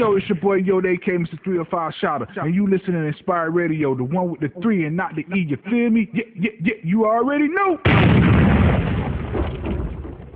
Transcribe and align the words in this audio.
Yo, 0.00 0.16
it's 0.16 0.26
your 0.30 0.38
boy 0.38 0.54
Yo, 0.54 0.80
they 0.80 0.96
came 0.96 1.26
to 1.26 1.36
305 1.44 1.92
Shotter. 2.00 2.26
And 2.36 2.54
you 2.54 2.66
listen 2.66 2.94
to 2.94 3.00
Inspired 3.00 3.50
Radio, 3.50 3.94
the 3.94 4.02
one 4.02 4.30
with 4.30 4.40
the 4.40 4.48
three 4.62 4.86
and 4.86 4.96
not 4.96 5.14
the 5.14 5.26
E. 5.36 5.40
You 5.46 5.58
feel 5.68 5.90
me? 5.90 6.08
Yeah, 6.14 6.22
yeah, 6.34 6.50
yeah. 6.62 6.74
You 6.82 7.04
already 7.04 7.48
know. 7.48 7.76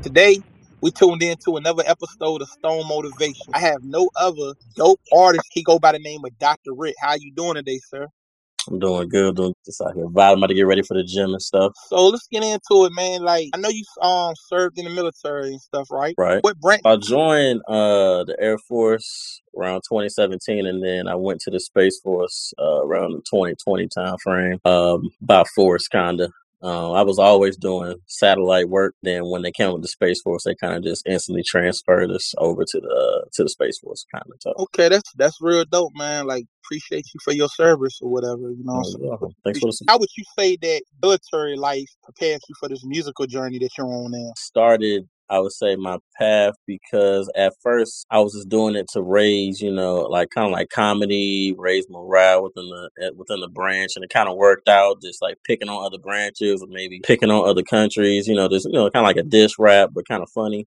Today, 0.03 0.43
we 0.83 0.91
tuned 0.91 1.23
in 1.23 1.39
to 1.47 1.57
another 1.57 1.83
episode 1.87 2.43
of 2.43 2.49
Stone 2.51 2.87
Motivation. 2.89 3.47
I 3.55 3.61
have 3.61 3.83
no 3.83 4.11
other 4.17 4.53
dope 4.77 5.01
artist. 5.17 5.47
He 5.51 5.63
go 5.63 5.79
by 5.79 5.93
the 5.93 5.99
name 5.99 6.27
of 6.27 6.39
Dr. 6.39 6.75
Rit. 6.75 6.95
How 7.01 7.15
you 7.15 7.33
doing 7.33 7.55
today, 7.55 7.81
sir? 7.89 8.09
I'm 8.69 8.79
doing 8.79 9.09
good. 9.09 9.37
Doing 9.37 9.55
just 9.65 9.81
out 9.81 9.95
here 9.95 10.07
vibing, 10.07 10.39
about 10.39 10.47
to 10.49 10.55
get 10.55 10.67
ready 10.67 10.83
for 10.83 10.95
the 10.95 11.05
gym 11.05 11.33
and 11.33 11.43
stuff. 11.43 11.73
So 11.89 12.09
let's 12.09 12.27
get 12.29 12.43
into 12.43 12.85
it, 12.87 12.93
man. 12.93 13.23
Like 13.23 13.51
I 13.55 13.59
know 13.59 13.69
you 13.69 13.85
um 14.01 14.35
served 14.49 14.79
in 14.79 14.85
the 14.85 14.91
military 14.91 15.49
and 15.49 15.61
stuff, 15.61 15.91
right? 15.91 16.15
Right. 16.19 16.43
What 16.43 16.59
branch? 16.61 16.83
I 16.85 16.97
joined 16.97 17.63
uh 17.69 18.25
the 18.25 18.37
Air 18.39 18.59
Force 18.59 19.41
around 19.57 19.83
2017, 19.89 20.67
and 20.67 20.83
then 20.83 21.09
I 21.09 21.15
went 21.15 21.41
to 21.43 21.51
the 21.51 21.61
Space 21.61 22.01
Force 22.01 22.53
uh, 22.59 22.83
around 22.85 23.13
the 23.13 23.23
2020 23.31 23.89
time 23.89 24.17
frame. 24.23 24.59
Um, 24.65 25.11
by 25.21 25.45
force, 25.55 25.89
kinda. 25.89 26.31
Uh, 26.65 26.93
I 26.93 27.03
was 27.03 27.19
always 27.19 27.59
doing 27.59 27.97
satellite 28.07 28.71
work. 28.71 28.95
Then 29.03 29.31
when 29.31 29.43
they 29.43 29.53
came 29.53 29.73
with 29.73 29.83
the 29.83 29.89
Space 29.89 30.23
Force, 30.23 30.45
they 30.45 30.55
kind 30.57 30.75
of 30.75 30.83
just 30.83 31.07
instantly 31.07 31.43
transferred 31.45 32.11
us 32.11 32.35
over 32.39 32.65
to 32.65 32.81
the 32.81 33.27
to 33.35 33.43
the 33.45 33.51
Space 33.51 33.79
Force, 33.81 34.07
kind 34.15 34.25
of. 34.47 34.55
Okay, 34.63 34.89
that's 34.89 35.13
that's 35.17 35.39
real 35.43 35.65
dope, 35.67 35.93
man. 35.95 36.27
Like 36.27 36.47
appreciate 36.65 37.07
you 37.15 37.21
for 37.23 37.35
your 37.35 37.49
service 37.51 37.99
or 38.03 38.11
whatever. 38.11 38.51
You 38.51 38.65
know. 38.65 38.79
oh, 38.79 38.83
So, 38.83 38.99
you're 38.99 39.11
welcome. 39.11 39.35
Thanks 39.45 39.61
for 39.61 39.67
the 39.71 39.85
how 39.89 39.99
would 39.99 40.09
you 40.17 40.25
say 40.39 40.57
that 40.63 40.83
military 41.03 41.57
life 41.57 41.89
prepares 42.03 42.41
you 42.49 42.55
for 42.59 42.69
this 42.71 42.85
musical 42.85 43.27
journey 43.27 43.59
that 43.59 43.71
you're 43.77 43.87
on 43.87 44.13
now? 44.13 44.33
started 44.37 45.09
I 45.31 45.39
would 45.41 45.53
say 45.53 45.77
my 45.77 45.99
path 46.19 46.55
because 46.67 47.31
at 47.37 47.55
first 47.63 48.07
I 48.11 48.21
was 48.21 48.35
just 48.35 48.49
doing 48.49 48.75
it 48.77 48.87
to 48.93 49.03
raise, 49.03 49.61
you 49.61 49.73
know, 49.73 50.01
like 50.03 50.31
kind 50.31 50.47
of 50.47 50.53
like 50.53 50.69
comedy, 50.71 51.55
raise 51.57 51.87
morale 51.89 52.43
within 52.45 52.69
the 52.69 52.91
eh, 53.03 53.11
within 53.17 53.41
the 53.41 53.49
branch, 53.49 53.93
and 53.97 54.05
it 54.05 54.11
kind 54.13 54.29
of 54.29 54.37
worked 54.37 54.69
out. 54.69 55.03
Just 55.03 55.23
like 55.23 55.37
picking 55.45 55.69
on 55.69 55.85
other 55.85 55.99
branches, 55.99 56.63
or 56.63 56.69
maybe 56.69 57.01
picking 57.05 57.31
on 57.31 57.49
other 57.49 57.63
countries, 57.63 58.29
you 58.29 58.35
know, 58.35 58.49
just 58.49 58.67
you 58.67 58.73
know, 58.73 58.91
kind 58.91 59.05
of 59.05 59.09
like 59.09 59.17
a 59.17 59.23
diss 59.23 59.59
rap, 59.59 59.91
but 59.95 60.07
kind 60.09 60.23
of 60.23 60.31
funny. 60.31 60.67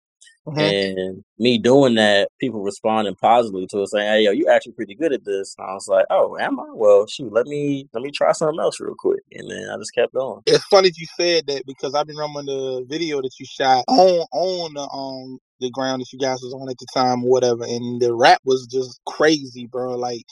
Hmm 0.55 0.59
And 0.61 1.25
me 1.39 1.59
doing 1.59 1.95
that, 1.97 2.31
people 2.41 2.61
responding 2.63 3.15
positively 3.17 3.67
to 3.69 3.83
it, 3.83 3.89
saying, 3.89 4.07
"Hey, 4.07 4.23
yo, 4.23 4.31
you 4.33 4.49
actually 4.49 4.73
pretty 4.73 4.95
good 4.95 5.13
at 5.13 5.25
this." 5.25 5.55
And 5.59 5.69
I 5.69 5.75
was 5.75 5.89
like, 5.89 6.07
"Oh, 6.11 6.37
am 6.39 6.59
I? 6.61 6.67
Well, 6.73 7.07
shoot, 7.07 7.33
let 7.33 7.47
me 7.47 7.89
let 7.93 8.03
me 8.03 8.11
try 8.11 8.33
something 8.33 8.61
else 8.61 8.81
real 8.81 8.95
quick." 8.99 9.21
And 9.33 9.51
then 9.51 9.71
I 9.71 9.77
just 9.77 9.95
kept 9.95 10.15
going. 10.15 10.43
It's 10.47 10.65
funny 10.65 10.91
you 10.97 11.07
said 11.17 11.47
that 11.49 11.65
because 11.67 11.95
I've 11.95 12.07
been 12.07 12.17
remembering 12.17 12.47
the 12.47 12.87
video 12.89 13.23
that 13.23 13.33
you 13.39 13.47
shot 13.47 13.85
on 13.89 14.27
on 14.33 14.75
the 14.75 14.83
um 14.83 15.39
the 15.61 15.71
ground 15.71 16.01
that 16.01 16.13
you 16.13 16.19
guys 16.21 16.41
was 16.43 16.55
on 16.55 16.71
at 16.71 16.79
the 16.79 16.87
time 16.95 17.25
or 17.25 17.31
whatever, 17.31 17.65
and 17.65 18.01
the 18.01 18.15
rap 18.15 18.41
was 18.45 18.67
just 18.67 19.01
crazy, 19.07 19.67
bro. 19.67 19.97
Like 19.97 20.23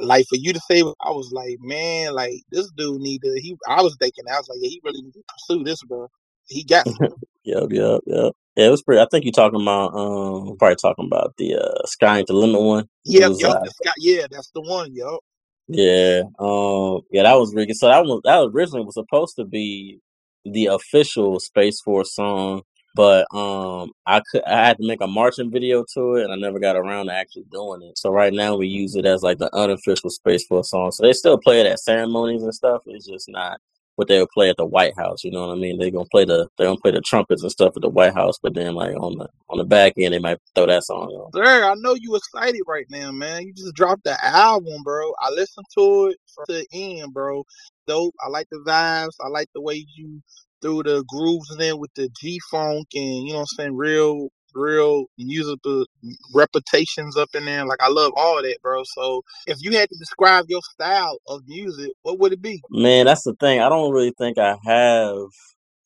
like 0.00 0.26
for 0.28 0.36
you 0.36 0.52
to 0.52 0.60
say, 0.60 0.80
I 1.00 1.10
was 1.10 1.32
like, 1.32 1.56
man, 1.60 2.14
like 2.14 2.42
this 2.50 2.70
dude 2.76 3.00
need 3.00 3.22
to. 3.22 3.40
He, 3.40 3.56
I 3.68 3.82
was 3.82 3.96
thinking, 4.00 4.24
I 4.30 4.38
was 4.38 4.48
like, 4.48 4.58
yeah, 4.60 4.68
he 4.70 4.80
really 4.84 5.02
need 5.02 5.14
to 5.14 5.22
pursue 5.48 5.64
this, 5.64 5.82
bro. 5.84 6.08
He 6.48 6.64
got. 6.64 6.86
Yep, 7.44 7.68
yep, 7.70 8.00
yep. 8.06 8.32
Yeah, 8.56 8.68
it 8.68 8.70
was 8.70 8.84
pretty. 8.84 9.02
I 9.02 9.08
think 9.10 9.26
you're 9.26 9.32
talking 9.32 9.62
about 9.62 9.94
um, 9.96 10.56
probably 10.58 10.76
talking 10.76 11.06
about 11.06 11.34
the 11.38 11.56
uh, 11.56 11.86
Sky 11.86 12.20
Ain't 12.20 12.28
the 12.28 12.34
Limit 12.34 12.62
one. 12.62 12.88
It 13.16 13.22
Yep, 13.22 13.24
was 13.24 13.44
uh, 13.44 13.60
that's 13.64 13.80
got, 13.84 13.94
yeah, 13.98 14.26
that's 14.30 14.50
the 14.52 14.62
one, 14.62 14.94
yup. 14.94 15.20
yeah, 15.68 16.22
um, 16.38 17.02
yeah, 17.10 17.24
that 17.24 17.34
was 17.38 17.54
really. 17.54 17.74
So 17.74 17.88
that 17.88 18.04
was 18.04 18.22
that 18.24 18.40
originally 18.54 18.84
was 18.86 18.94
supposed 18.94 19.36
to 19.36 19.44
be 19.44 20.00
the 20.44 20.66
official 20.66 21.40
Space 21.40 21.80
Force 21.82 22.14
song, 22.14 22.62
but 22.94 23.26
um, 23.34 23.92
I 24.06 24.22
could 24.30 24.44
I 24.44 24.66
had 24.66 24.78
to 24.78 24.86
make 24.86 25.00
a 25.02 25.08
marching 25.08 25.50
video 25.50 25.84
to 25.94 26.16
it, 26.16 26.24
and 26.24 26.32
I 26.32 26.36
never 26.36 26.60
got 26.60 26.76
around 26.76 27.06
to 27.06 27.14
actually 27.14 27.46
doing 27.50 27.82
it. 27.82 27.98
So 27.98 28.10
right 28.10 28.32
now 28.34 28.56
we 28.56 28.68
use 28.68 28.96
it 28.96 29.06
as 29.06 29.22
like 29.24 29.38
the 29.38 29.54
unofficial 29.56 30.10
Space 30.10 30.46
Force 30.46 30.70
song. 30.70 30.92
So 30.92 31.04
they 31.04 31.14
still 31.14 31.38
play 31.38 31.60
it 31.60 31.66
at 31.66 31.80
ceremonies 31.80 32.44
and 32.44 32.54
stuff. 32.54 32.82
It's 32.86 33.06
just 33.06 33.28
not 33.30 33.60
what 33.96 34.08
they 34.08 34.18
would 34.20 34.30
play 34.30 34.48
at 34.50 34.56
the 34.56 34.64
White 34.64 34.96
House. 34.96 35.24
You 35.24 35.30
know 35.30 35.46
what 35.46 35.56
I 35.56 35.60
mean? 35.60 35.78
They're 35.78 35.90
gonna 35.90 36.06
play 36.06 36.24
the 36.24 36.48
they're 36.56 36.66
gonna 36.66 36.80
play 36.80 36.92
the 36.92 37.00
trumpets 37.00 37.42
and 37.42 37.50
stuff 37.50 37.74
at 37.76 37.82
the 37.82 37.88
White 37.88 38.14
House, 38.14 38.38
but 38.42 38.54
then 38.54 38.74
like 38.74 38.94
on 38.96 39.18
the 39.18 39.28
on 39.50 39.58
the 39.58 39.64
back 39.64 39.94
end 39.98 40.14
they 40.14 40.18
might 40.18 40.38
throw 40.54 40.66
that 40.66 40.84
song 40.84 41.08
on. 41.08 41.32
Sir, 41.34 41.64
I 41.64 41.74
know 41.76 41.94
you 41.94 42.14
excited 42.16 42.62
right 42.66 42.86
now, 42.90 43.10
man. 43.12 43.42
You 43.46 43.52
just 43.54 43.74
dropped 43.74 44.04
the 44.04 44.16
album, 44.24 44.82
bro. 44.84 45.12
I 45.20 45.30
listened 45.30 45.66
to 45.76 46.06
it 46.06 46.18
from 46.34 46.44
the 46.48 46.66
end, 46.72 47.12
bro. 47.12 47.44
Dope. 47.86 48.14
I 48.24 48.28
like 48.28 48.48
the 48.50 48.62
vibes. 48.66 49.16
I 49.24 49.28
like 49.28 49.48
the 49.54 49.60
way 49.62 49.84
you 49.96 50.22
threw 50.62 50.82
the 50.82 51.04
grooves 51.08 51.50
in 51.52 51.58
there 51.58 51.76
with 51.76 51.92
the 51.94 52.08
G 52.20 52.40
funk 52.50 52.88
and 52.94 53.26
you 53.26 53.32
know 53.32 53.40
what 53.40 53.40
I'm 53.40 53.56
saying, 53.56 53.76
real 53.76 54.28
real 54.56 55.06
musical 55.18 55.86
reputations 56.34 57.16
up 57.16 57.30
in 57.34 57.46
there. 57.46 57.66
Like 57.66 57.82
I 57.82 57.90
love 57.90 58.12
all 58.16 58.42
that, 58.42 58.58
bro. 58.62 58.82
So 58.84 59.22
if 59.46 59.58
you 59.62 59.76
had 59.78 59.90
to 59.90 59.96
describe 59.98 60.46
your 60.48 60.62
style 60.74 61.18
of 61.28 61.42
music, 61.48 61.92
what 62.02 62.20
would 62.20 62.34
it 62.34 62.42
be? 62.42 62.62
Man, 62.70 63.06
that's 63.06 63.24
the 63.24 63.34
thing. 63.34 63.60
I 63.60 63.68
don't 63.68 63.92
really 63.92 64.12
think 64.18 64.38
I 64.38 64.56
have 64.64 65.28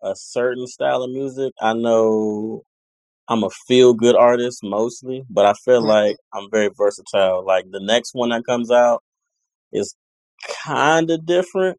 a 0.02 0.14
certain 0.16 0.66
style 0.66 1.02
of 1.04 1.10
music. 1.10 1.52
I 1.60 1.74
know 1.74 2.62
I'm 3.28 3.44
a 3.44 3.50
feel 3.68 3.94
good 3.94 4.16
artist 4.16 4.60
mostly, 4.64 5.24
but 5.30 5.46
I 5.46 5.54
feel 5.54 5.82
Mhm. 5.82 5.88
like 5.88 6.16
I'm 6.34 6.50
very 6.50 6.70
versatile. 6.76 7.44
Like 7.46 7.66
the 7.70 7.80
next 7.80 8.14
one 8.14 8.30
that 8.30 8.46
comes 8.46 8.70
out 8.70 9.02
is 9.72 9.94
kind 10.64 11.10
of 11.10 11.26
different. 11.26 11.78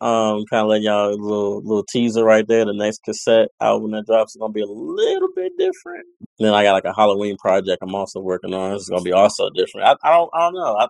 Um, 0.00 0.44
kind 0.50 0.62
of 0.62 0.68
letting 0.68 0.84
y'all 0.84 1.10
a 1.10 1.16
little 1.16 1.62
little 1.62 1.84
teaser 1.84 2.24
right 2.24 2.46
there. 2.48 2.66
The 2.66 2.74
next 2.74 3.02
cassette 3.04 3.48
album 3.60 3.92
that 3.92 4.06
drops 4.06 4.36
is 4.36 4.40
gonna 4.40 4.52
be 4.52 4.62
a 4.62 4.66
little 4.66 5.30
bit 5.36 5.52
different. 5.58 6.06
Then 6.38 6.54
I 6.54 6.64
got 6.64 6.74
like 6.74 6.86
a 6.86 6.94
Halloween 6.94 7.36
project 7.38 7.80
I'm 7.82 7.94
also 7.96 8.20
working 8.20 8.54
on. 8.54 8.74
It's 8.76 8.88
gonna 8.90 9.02
be 9.02 9.12
also 9.12 9.50
different. 9.50 9.88
I, 9.88 9.96
I 10.08 10.12
don't 10.18 10.30
I 10.34 10.40
don't 10.40 10.54
know. 10.54 10.76
I 10.76 10.88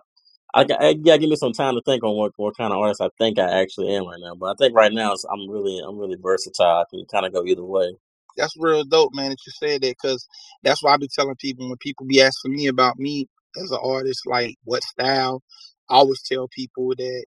I, 0.53 0.65
got- 0.65 0.83
I 0.83 0.93
gotta 0.95 1.19
give 1.19 1.29
me 1.31 1.37
some 1.37 1.53
time 1.53 1.75
to 1.75 1.81
think 1.85 2.03
on 2.03 2.15
what, 2.17 2.33
what 2.37 2.57
kind 2.57 2.73
of 2.73 2.79
artist 2.79 3.01
I 3.01 3.09
think 3.19 3.39
I 3.39 3.61
actually 3.61 3.95
am 3.95 4.07
right 4.07 4.19
now. 4.21 4.35
But 4.35 4.47
I 4.51 4.55
think 4.59 4.75
right 4.75 4.93
now 4.93 5.13
it's, 5.13 5.25
I'm 5.25 5.49
really 5.49 5.79
I'm 5.87 5.97
really 5.97 6.17
versatile. 6.21 6.67
I 6.81 6.85
can 6.91 7.05
kind 7.11 7.25
of 7.25 7.33
go 7.33 7.45
either 7.45 7.63
way. 7.65 7.95
That's 8.37 8.55
real 8.59 8.83
dope, 8.85 9.13
man, 9.15 9.29
that 9.31 9.37
you 9.47 9.53
said 9.53 9.81
that 9.83 9.95
because 10.01 10.27
that's 10.63 10.83
why 10.83 10.93
I 10.93 10.97
be 10.97 11.09
telling 11.09 11.35
people 11.39 11.69
when 11.69 11.77
people 11.79 12.05
be 12.07 12.21
asking 12.21 12.53
me 12.53 12.67
about 12.67 12.99
me 12.99 13.27
as 13.63 13.71
an 13.71 13.79
artist, 13.83 14.21
like 14.27 14.55
what 14.65 14.83
style. 14.83 15.41
I 15.89 15.95
always 15.97 16.21
tell 16.23 16.47
people 16.49 16.89
that 16.97 17.25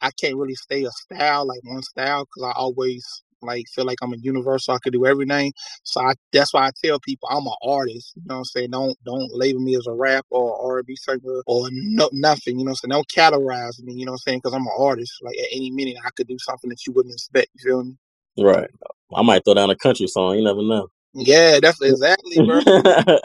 I 0.00 0.10
can't 0.20 0.36
really 0.36 0.54
stay 0.54 0.84
a 0.84 0.90
style 0.90 1.46
like 1.46 1.60
one 1.64 1.82
style 1.82 2.24
because 2.24 2.50
I 2.50 2.58
always 2.58 3.04
like 3.42 3.66
feel 3.74 3.84
like 3.84 3.98
I'm 4.02 4.12
a 4.12 4.16
universal. 4.16 4.74
I 4.74 4.78
could 4.78 4.92
do 4.92 5.06
everything. 5.06 5.52
So 5.84 6.00
I, 6.00 6.14
that's 6.32 6.52
why 6.52 6.66
I 6.66 6.70
tell 6.82 6.98
people 7.00 7.28
I'm 7.30 7.46
an 7.46 7.54
artist. 7.62 8.12
You 8.16 8.22
know 8.26 8.34
what 8.36 8.38
I'm 8.38 8.44
saying? 8.44 8.70
Don't 8.70 8.96
don't 9.04 9.30
label 9.32 9.60
me 9.60 9.76
as 9.76 9.86
a 9.86 9.92
rap 9.92 10.26
or 10.30 10.60
R&B 10.76 10.96
singer 10.96 11.42
or 11.46 11.68
no, 11.70 12.10
nothing. 12.12 12.58
You 12.58 12.64
know 12.64 12.70
what 12.72 12.80
I'm 12.84 12.90
saying? 12.90 12.90
Don't 12.90 13.08
categorize 13.08 13.80
me. 13.82 13.94
You 13.94 14.06
know 14.06 14.12
what 14.12 14.20
I'm 14.26 14.30
saying? 14.30 14.38
Because 14.42 14.54
I'm 14.54 14.62
an 14.66 14.72
artist. 14.78 15.12
Like 15.22 15.36
at 15.38 15.48
any 15.52 15.70
minute 15.70 15.96
I 16.04 16.10
could 16.16 16.26
do 16.28 16.36
something 16.40 16.70
that 16.70 16.86
you 16.86 16.92
wouldn't 16.92 17.14
expect. 17.14 17.48
You 17.54 17.70
feel 17.70 17.84
me? 17.84 17.96
Right. 18.38 18.70
I 19.14 19.22
might 19.22 19.44
throw 19.44 19.54
down 19.54 19.70
a 19.70 19.76
country 19.76 20.06
song. 20.06 20.36
You 20.36 20.44
never 20.44 20.62
know. 20.62 20.88
Yeah, 21.14 21.58
that's 21.60 21.80
exactly, 21.82 22.40
bro. 22.42 22.60
That's 22.60 23.22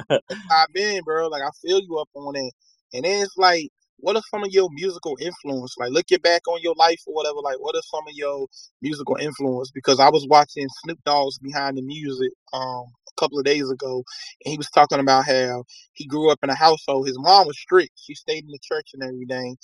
I've 0.52 0.74
been, 0.74 1.02
bro. 1.04 1.28
Like 1.28 1.44
I 1.44 1.50
feel 1.62 1.82
you 1.82 1.98
up 1.98 2.10
on 2.16 2.36
it. 2.36 2.54
And 2.94 3.06
then 3.06 3.24
it's 3.24 3.38
like, 3.38 3.70
what 4.00 4.16
are 4.18 4.24
some 4.32 4.44
of 4.44 4.52
your 4.52 4.70
musical 4.74 5.18
influence? 5.22 5.76
Like 5.80 5.92
looking 5.92 6.20
back 6.20 6.48
on 6.48 6.62
your 6.62 6.76
life 6.78 7.02
or 7.08 7.16
whatever, 7.16 7.38
like 7.44 7.60
what 7.60 7.76
are 7.76 7.84
some 7.84 8.08
of 8.08 8.16
your 8.16 8.48
musical 8.82 9.18
influence? 9.18 9.72
Because 9.72 10.00
I 10.00 10.10
was 10.10 10.28
watching 10.30 10.68
Snoop 10.84 11.00
Dogg's 11.06 11.40
Behind 11.40 11.78
the 11.78 11.84
Music 11.84 12.32
um 12.54 12.86
a 13.10 13.22
couple 13.22 13.40
of 13.40 13.46
days 13.46 13.70
ago 13.70 14.04
and 14.46 14.52
he 14.54 14.58
was 14.58 14.70
talking 14.72 15.00
about 15.00 15.26
how 15.26 15.66
he 15.94 16.06
grew 16.08 16.32
up 16.32 16.40
in 16.44 16.50
a 16.52 16.56
household. 16.56 17.08
His 17.08 17.20
mom 17.20 17.48
was 17.48 17.60
strict. 17.60 17.92
She 17.98 18.16
stayed 18.16 18.46
in 18.46 18.52
the 18.52 18.60
church 18.62 18.92
and 18.94 19.04
everything. 19.04 19.58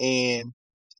And 0.00 0.52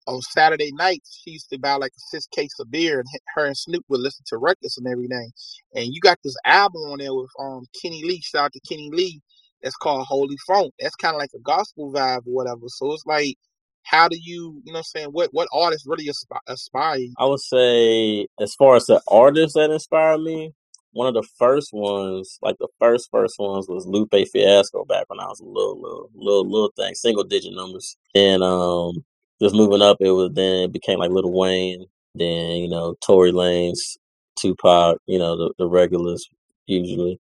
on 0.06 0.20
Saturday 0.22 0.72
nights, 0.74 1.22
she 1.24 1.32
used 1.32 1.50
to 1.50 1.58
buy 1.58 1.74
like 1.74 1.92
a 1.92 2.00
six 2.10 2.26
case 2.28 2.54
of 2.60 2.70
beer, 2.70 3.00
and 3.00 3.08
her 3.36 3.46
and 3.46 3.56
Snoop 3.56 3.84
would 3.88 4.00
listen 4.00 4.24
to 4.28 4.38
records 4.38 4.78
and 4.78 4.86
everything. 4.86 5.30
And 5.74 5.86
you 5.94 6.00
got 6.00 6.18
this 6.24 6.36
album 6.46 6.82
on 6.82 6.98
there 6.98 7.14
with 7.14 7.30
um 7.40 7.66
Kenny 7.82 8.02
Lee. 8.04 8.22
Shout 8.22 8.46
out 8.46 8.52
to 8.54 8.60
Kenny 8.68 8.90
Lee. 8.92 9.20
That's 9.62 9.76
called 9.76 10.06
Holy 10.06 10.36
Funk. 10.46 10.72
That's 10.78 10.96
kind 10.96 11.14
of 11.14 11.20
like 11.20 11.30
a 11.34 11.40
gospel 11.40 11.92
vibe 11.92 12.26
or 12.26 12.34
whatever. 12.34 12.68
So 12.68 12.92
it's 12.92 13.06
like, 13.06 13.36
how 13.82 14.08
do 14.08 14.16
you, 14.20 14.60
you 14.64 14.72
know, 14.72 14.78
what 14.78 14.78
I'm 14.78 14.84
saying 14.84 15.08
what 15.08 15.28
what 15.32 15.48
artists 15.52 15.86
really 15.86 16.06
aspi- 16.06 16.40
aspire? 16.48 17.06
I 17.18 17.24
would 17.24 17.40
say, 17.40 18.26
as 18.40 18.54
far 18.54 18.76
as 18.76 18.86
the 18.86 19.00
artists 19.08 19.54
that 19.54 19.70
inspired 19.70 20.20
me, 20.20 20.52
one 20.92 21.06
of 21.06 21.14
the 21.14 21.28
first 21.38 21.72
ones, 21.72 22.38
like 22.42 22.56
the 22.58 22.68
first 22.80 23.08
first 23.10 23.38
ones, 23.38 23.68
was 23.68 23.86
Lupe 23.86 24.14
Fiasco 24.32 24.84
back 24.84 25.04
when 25.08 25.20
I 25.20 25.26
was 25.26 25.40
a 25.40 25.44
little 25.44 25.80
little 25.80 26.10
little 26.14 26.50
little 26.50 26.72
thing, 26.76 26.94
single 26.94 27.24
digit 27.24 27.54
numbers. 27.54 27.96
And 28.14 28.42
um, 28.42 29.04
just 29.40 29.54
moving 29.54 29.82
up, 29.82 29.98
it 30.00 30.10
was 30.10 30.32
then 30.32 30.64
it 30.64 30.72
became 30.72 30.98
like 30.98 31.10
Lil 31.10 31.30
Wayne, 31.32 31.84
then 32.14 32.56
you 32.56 32.68
know 32.68 32.96
Tory 33.04 33.30
Lanez, 33.32 33.96
Tupac, 34.36 34.98
you 35.06 35.18
know 35.18 35.36
the 35.36 35.54
the 35.58 35.68
regulars 35.68 36.28
usually 36.66 37.20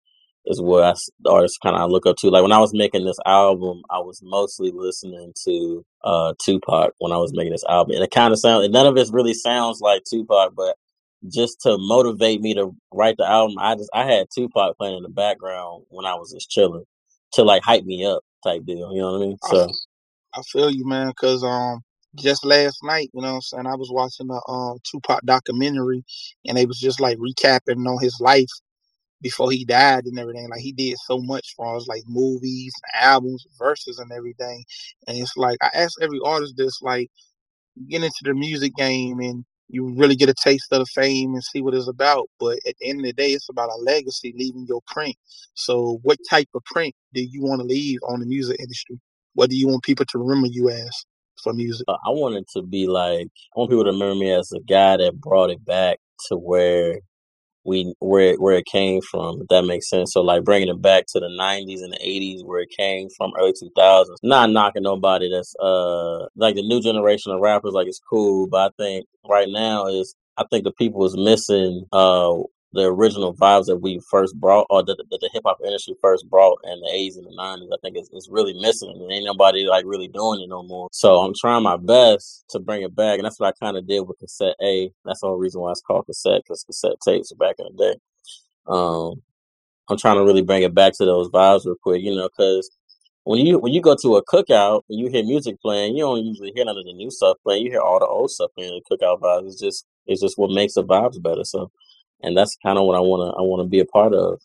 is 0.50 0.62
what 0.62 0.84
I, 0.86 0.92
s- 0.92 1.10
the 1.22 1.32
artists 1.32 1.60
kind 1.60 1.78
of 1.78 1.92
look 1.92 2.08
up 2.08 2.18
to. 2.18 2.30
Like 2.30 2.44
when 2.44 2.54
I 2.54 2.60
was 2.60 2.74
making 2.74 3.06
this 3.06 3.20
album, 3.26 3.84
I 3.92 4.00
was 4.00 4.22
mostly 4.24 4.72
listening 4.74 5.34
to 5.46 5.86
uh 6.04 6.34
Tupac 6.44 6.94
when 7.00 7.14
I 7.14 7.18
was 7.18 7.34
making 7.34 7.54
this 7.54 7.66
album, 7.70 7.96
and 7.96 8.04
it 8.06 8.12
kind 8.12 8.34
of 8.34 8.40
sounds. 8.40 8.70
None 8.70 8.88
of 8.88 8.98
it 8.98 9.10
really 9.14 9.36
sounds 9.36 9.82
like 9.82 10.04
Tupac, 10.10 10.54
but 10.56 10.78
just 11.30 11.62
to 11.64 11.78
motivate 11.80 12.42
me 12.42 12.56
to 12.56 12.76
write 12.94 13.18
the 13.18 13.28
album, 13.30 13.58
I 13.60 13.76
just 13.76 13.92
I 13.94 14.06
had 14.06 14.28
Tupac 14.36 14.78
playing 14.78 14.98
in 14.98 15.04
the 15.04 15.10
background 15.10 15.86
when 15.90 16.06
I 16.06 16.16
was 16.16 16.34
just 16.34 16.50
chilling 16.52 16.86
to 17.34 17.44
like 17.44 17.64
hype 17.64 17.86
me 17.86 18.06
up. 18.06 18.24
type 18.44 18.66
deal. 18.66 18.94
You 18.94 19.02
know 19.02 19.14
what 19.14 19.18
I 19.24 19.28
mean? 19.28 19.38
So 19.42 19.72
I 20.34 20.42
feel 20.44 20.72
you, 20.72 20.86
man, 20.88 21.10
because 21.10 21.44
um, 21.44 21.82
just 22.16 22.46
last 22.46 22.80
night, 22.84 23.10
you 23.14 23.22
know 23.22 23.30
what 23.30 23.36
I'm 23.36 23.42
saying, 23.42 23.68
I 23.68 23.76
was 23.76 23.92
watching 23.92 24.30
a 24.32 24.52
um 24.52 24.80
Tupac 24.90 25.22
documentary, 25.26 26.04
and 26.46 26.58
they 26.58 26.66
was 26.66 26.80
just 26.80 27.02
like 27.02 27.18
recapping 27.20 27.86
on 27.88 28.02
his 28.04 28.20
life 28.22 28.50
before 29.22 29.52
he 29.52 29.66
died 29.66 30.06
and 30.06 30.18
everything. 30.18 30.50
Like 30.50 30.62
he 30.62 30.72
did 30.72 30.98
so 31.06 31.18
much 31.20 31.54
for 31.56 31.76
us, 31.76 31.88
like 31.88 32.04
movies, 32.08 32.74
albums, 33.00 33.46
verses, 33.58 34.00
and 34.00 34.12
everything. 34.12 34.64
And 35.08 35.18
it's 35.18 35.36
like 35.38 35.58
I 35.62 35.70
ask 35.74 36.02
every 36.02 36.20
artist 36.24 36.56
this, 36.58 36.82
like, 36.82 37.10
get 37.90 38.04
into 38.04 38.22
the 38.24 38.34
music 38.34 38.76
game 38.76 39.20
and 39.20 39.46
you 39.70 39.94
really 39.96 40.16
get 40.16 40.30
a 40.30 40.34
taste 40.34 40.72
of 40.72 40.80
the 40.80 40.86
fame 40.86 41.34
and 41.34 41.44
see 41.44 41.62
what 41.62 41.76
it's 41.76 41.88
about. 41.88 42.30
But 42.40 42.60
at 42.68 42.76
the 42.80 42.90
end 42.90 43.00
of 43.00 43.06
the 43.06 43.14
day, 43.14 43.32
it's 43.32 43.50
about 43.50 43.70
a 43.70 43.82
legacy, 43.82 44.34
leaving 44.36 44.66
your 44.68 44.82
print. 44.88 45.16
So, 45.54 46.00
what 46.04 46.18
type 46.30 46.50
of 46.56 46.64
print 46.66 46.96
do 47.14 47.22
you 47.22 47.42
want 47.44 47.62
to 47.62 47.68
leave 47.68 48.00
on 48.08 48.20
the 48.20 48.26
music 48.26 48.60
industry? 48.60 49.00
What 49.36 49.50
do 49.50 49.56
you 49.56 49.68
want 49.68 49.84
people 49.84 50.06
to 50.06 50.18
remember 50.18 50.48
you 50.48 50.70
as 50.70 51.06
for 51.44 51.54
music? 51.54 51.86
uh, 51.88 51.98
I 52.06 52.10
want 52.10 52.36
it 52.36 52.48
to 52.56 52.64
be 52.64 52.88
like 52.88 53.28
I 53.56 53.60
want 53.60 53.70
people 53.70 53.86
to 53.86 53.92
remember 53.92 54.16
me 54.16 54.32
as 54.32 54.52
a 54.52 54.60
guy 54.62 54.98
that 54.98 55.20
brought 55.22 55.52
it 55.52 55.64
back 55.64 56.00
to 56.28 56.36
where 56.36 57.00
we 57.66 57.94
where 58.00 58.36
where 58.36 58.58
it 58.58 58.66
came 58.66 59.02
from. 59.02 59.42
If 59.42 59.48
that 59.50 59.64
makes 59.66 59.90
sense. 59.90 60.14
So 60.14 60.22
like 60.22 60.44
bringing 60.44 60.70
it 60.70 60.82
back 60.82 61.06
to 61.10 61.20
the 61.20 61.28
'90s 61.28 61.82
and 61.84 61.94
the 61.94 62.00
'80s 62.00 62.46
where 62.46 62.62
it 62.62 62.70
came 62.78 63.10
from, 63.18 63.32
early 63.40 63.54
2000s. 63.54 64.18
Not 64.24 64.50
knocking 64.52 64.84
nobody 64.84 65.30
that's 65.32 65.56
uh 65.62 66.28
like 66.36 66.56
the 66.56 66.68
new 66.68 66.82
generation 66.82 67.32
of 67.32 67.42
rappers. 67.42 67.74
Like 67.74 67.88
it's 67.88 68.02
cool, 68.10 68.48
but 68.48 68.72
I 68.72 68.84
think 68.84 69.06
right 69.30 69.50
now 69.50 69.88
is 69.88 70.16
I 70.38 70.46
think 70.50 70.64
the 70.64 70.72
people 70.74 71.06
is 71.06 71.18
missing 71.18 71.86
uh 71.92 72.36
the 72.74 72.84
original 72.84 73.34
vibes 73.34 73.66
that 73.66 73.78
we 73.78 74.00
first 74.12 74.40
brought 74.40 74.68
or 74.70 74.84
that, 74.84 74.98
that 74.98 75.20
the 75.22 75.30
hip 75.34 75.44
hop 75.46 75.58
industry 75.66 75.96
first 76.02 76.30
brought 76.30 76.60
in 76.66 76.80
the 76.82 76.92
80s 76.94 77.18
and 77.18 77.26
the 77.26 77.32
90s. 77.32 77.74
I 77.74 77.78
think 77.82 77.98
it's, 77.98 78.10
it's 78.14 78.30
really 78.30 78.54
missing 78.54 78.92
and 78.92 79.12
ain't 79.12 79.26
nobody 79.26 79.66
like 79.66 79.86
really 79.88 80.08
doing 80.08 80.42
it 80.42 80.50
no 80.50 80.62
more. 80.64 80.88
So 80.92 81.18
I'm 81.18 81.34
trying 81.34 81.64
my 81.64 81.78
best 81.78 82.46
to 82.52 82.60
bring 82.60 82.84
it 82.84 82.96
back. 82.96 83.18
And 83.18 83.26
that's 83.26 83.40
what 83.40 83.48
I 83.48 83.66
kind 83.66 83.76
of 83.76 83.88
did 83.88 84.02
with 84.02 84.20
cassette 84.20 84.56
A. 84.62 84.92
That's 85.04 85.22
the 85.22 85.28
whole 85.28 85.38
reason 85.38 85.62
why 85.62 85.72
it's 85.72 85.82
called 85.82 86.06
cassette 86.06 86.42
because 86.44 86.64
cassette 86.64 87.02
tapes 87.04 87.32
are 87.32 87.36
back 87.36 87.56
in 87.58 87.66
the 87.76 87.84
day. 87.84 88.00
Um, 88.68 89.24
I'm 89.90 89.98
trying 89.98 90.18
to 90.18 90.24
really 90.24 90.44
bring 90.44 90.62
it 90.62 90.76
back 90.76 90.94
to 90.98 91.06
those 91.06 91.30
vibes 91.30 91.66
real 91.66 91.76
quick, 91.82 92.04
you 92.04 92.14
know, 92.16 92.30
because 92.30 92.70
when 93.24 93.46
you 93.46 93.58
when 93.58 93.74
you 93.74 93.82
go 93.82 93.96
to 94.00 94.18
a 94.18 94.26
cookout 94.26 94.84
and 94.90 95.00
you 95.00 95.08
hear 95.08 95.24
music 95.24 95.60
playing, 95.62 95.96
you 95.96 96.04
don't 96.04 96.24
usually 96.24 96.52
hear 96.56 96.66
none 96.66 96.78
of 96.78 96.86
the 96.86 96.94
new 96.94 97.10
stuff 97.10 97.38
playing. 97.44 97.66
You 97.66 97.72
hear 97.72 97.82
all 97.82 98.00
the 98.00 98.06
old 98.06 98.30
stuff 98.30 98.52
playing 98.56 98.80
the 98.90 98.98
cookout 98.98 99.20
vibes. 99.20 99.48
It's 99.48 99.60
just 99.60 99.86
it's 100.06 100.22
just 100.22 100.38
what 100.38 100.52
makes 100.52 100.76
the 100.76 100.84
vibes 100.84 101.22
better. 101.22 101.44
So 101.44 101.72
and 102.22 102.38
that's 102.38 102.58
kind 102.64 102.78
of 102.78 102.86
what 102.86 102.98
I 102.98 103.02
want 103.02 103.22
to 103.22 103.38
I 103.38 103.42
want 103.42 103.62
to 103.64 103.68
be 103.70 103.80
a 103.80 103.86
part 103.86 104.14
of. 104.14 104.40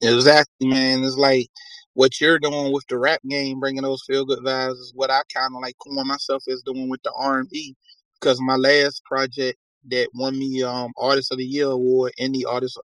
Exactly, 0.00 0.68
man. 0.68 1.04
It's 1.04 1.16
like 1.16 1.48
what 1.94 2.20
you're 2.20 2.38
doing 2.38 2.72
with 2.72 2.84
the 2.88 2.98
rap 2.98 3.20
game, 3.28 3.58
bringing 3.60 3.82
those 3.82 4.04
feel 4.06 4.24
good 4.24 4.40
vibes, 4.40 4.72
is 4.74 4.92
what 4.94 5.10
I 5.10 5.22
kind 5.34 5.54
of 5.54 5.62
like 5.62 5.76
coin 5.78 6.06
myself 6.06 6.44
as 6.48 6.62
doing 6.62 6.88
with 6.88 7.02
the 7.02 7.12
R 7.16 7.40
and 7.40 7.50
B. 7.50 7.74
Because 8.20 8.40
my 8.40 8.56
last 8.56 9.04
project 9.04 9.58
that 9.90 10.08
won 10.14 10.38
me 10.38 10.62
um 10.62 10.92
Artist 10.96 11.32
of 11.32 11.38
the 11.38 11.44
Year 11.46 11.66
award, 11.68 12.12
Indie 12.20 12.44
Artist 12.48 12.78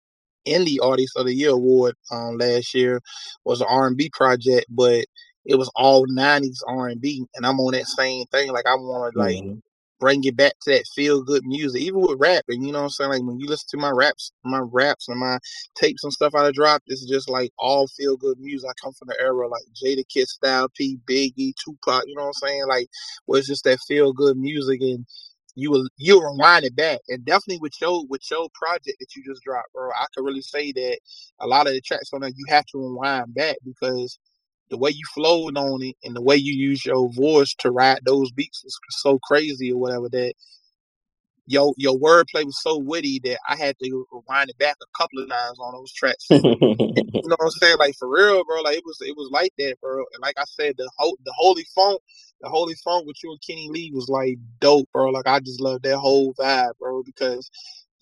Indie 0.46 0.78
Artist 0.82 1.12
of 1.17 1.26
the 1.26 1.34
Year 1.34 1.50
award 1.50 1.94
um 2.10 2.38
last 2.38 2.75
year 2.75 3.00
was 3.44 3.60
an 3.60 3.67
R 3.70 3.87
and 3.87 3.96
B 3.96 4.10
project, 4.12 4.67
but 4.70 5.05
it 5.44 5.56
was 5.56 5.70
all 5.76 6.06
'90s 6.08 6.62
R 6.69 6.88
and 6.88 7.00
B, 7.00 7.25
and 7.37 7.46
I'm 7.46 7.60
on 7.60 7.72
that 7.75 7.87
same 7.87 8.26
thing. 8.26 8.50
Like 8.52 8.67
I 8.67 8.75
want 8.75 9.14
to 9.14 9.19
like 9.19 9.44
Mhm. 9.44 9.60
Bring 10.00 10.25
it 10.25 10.37
back 10.37 10.55
to 10.62 10.73
that 10.73 10.85
feel 10.94 11.23
good 11.23 11.44
music, 11.46 11.81
even 11.82 12.00
with 12.00 12.20
rapping. 12.20 12.62
You 12.64 12.73
know 12.73 12.81
what 12.81 12.85
I'm 12.85 12.91
saying? 12.91 13.11
Like 13.11 13.23
when 13.23 13.41
you 13.41 13.46
listen 13.46 13.69
to 13.70 13.76
my 13.79 13.91
raps, 13.91 14.32
my 14.44 14.61
raps 14.61 15.08
and 15.08 15.19
my 15.20 15.38
tapes 15.76 16.05
and 16.05 16.12
stuff 16.12 16.35
I 16.35 16.50
dropped, 16.52 16.85
it's 16.88 17.06
just 17.08 17.31
like 17.31 17.52
all 17.58 17.87
feel 17.88 18.17
good 18.17 18.38
music. 18.41 18.69
I 18.70 18.75
come 18.82 18.93
from 18.94 19.08
the 19.08 19.20
era 19.20 19.49
like 19.49 19.62
Jadakiss 19.82 20.29
Style 20.29 20.69
P, 20.76 20.99
Biggie, 21.08 21.55
Tupac. 21.64 22.05
You 22.06 22.17
know 22.17 22.23
what 22.25 22.37
I'm 22.43 22.49
saying? 22.49 22.67
Like 22.69 22.88
where 23.26 23.38
it's 23.38 23.49
just 23.49 23.64
that 23.64 23.79
feel 23.88 24.12
good 24.12 24.37
music 24.37 24.81
and. 24.82 25.06
You 25.56 25.70
will 25.70 25.87
you 25.99 26.19
will 26.20 26.32
rewind 26.35 26.64
it 26.64 26.75
back, 26.75 27.00
and 27.08 27.25
definitely 27.25 27.58
with 27.61 27.75
your 27.81 28.05
with 28.08 28.23
your 28.31 28.49
project 28.55 28.96
that 29.00 29.14
you 29.17 29.23
just 29.25 29.43
dropped, 29.44 29.73
bro. 29.73 29.91
I 29.91 30.06
could 30.14 30.25
really 30.25 30.43
say 30.43 30.73
that 30.73 30.99
a 31.41 31.46
lot 31.46 31.69
of 31.69 31.75
the 31.75 31.81
tracks 31.81 32.11
on 32.12 32.23
there 32.23 32.31
you 32.31 32.44
have 32.49 32.64
to 32.73 32.79
rewind 32.79 33.35
back 33.35 33.56
because 33.64 34.19
the 34.74 34.78
way 34.78 34.90
you 34.90 35.04
flowed 35.14 35.56
on 35.56 35.82
it 35.82 35.94
and 36.02 36.16
the 36.16 36.20
way 36.20 36.34
you 36.34 36.52
use 36.52 36.84
your 36.84 37.08
voice 37.12 37.54
to 37.60 37.70
ride 37.70 38.00
those 38.04 38.32
beats 38.32 38.64
is 38.64 38.76
so 38.90 39.20
crazy 39.20 39.70
or 39.70 39.78
whatever 39.78 40.08
that 40.08 40.34
your 41.46 41.72
your 41.76 41.96
wordplay 41.96 42.44
was 42.44 42.60
so 42.60 42.76
witty 42.76 43.20
that 43.22 43.38
I 43.48 43.54
had 43.54 43.76
to 43.78 44.06
rewind 44.10 44.50
it 44.50 44.58
back 44.58 44.74
a 44.82 44.98
couple 44.98 45.22
of 45.22 45.28
times 45.28 45.60
on 45.60 45.74
those 45.74 45.92
tracks. 45.92 46.26
you 46.30 46.40
know 46.40 47.36
what 47.38 47.40
I'm 47.40 47.50
saying? 47.50 47.78
Like 47.78 47.94
for 47.96 48.08
real, 48.08 48.42
bro. 48.44 48.62
Like 48.62 48.78
it 48.78 48.82
was 48.84 48.98
it 49.00 49.16
was 49.16 49.30
like 49.30 49.52
that, 49.58 49.76
bro. 49.80 49.98
And 49.98 50.20
like 50.20 50.34
I 50.38 50.44
said, 50.44 50.74
the 50.76 50.90
whole 50.96 51.16
the 51.24 51.34
holy 51.36 51.64
funk, 51.72 52.00
the 52.40 52.48
holy 52.48 52.74
funk 52.82 53.06
with 53.06 53.22
you 53.22 53.30
and 53.30 53.40
Kenny 53.46 53.68
Lee 53.70 53.92
was 53.94 54.08
like 54.08 54.38
dope, 54.58 54.88
bro. 54.92 55.10
Like 55.10 55.28
I 55.28 55.38
just 55.38 55.60
love 55.60 55.82
that 55.82 55.98
whole 55.98 56.34
vibe, 56.34 56.76
bro, 56.80 57.04
because 57.04 57.48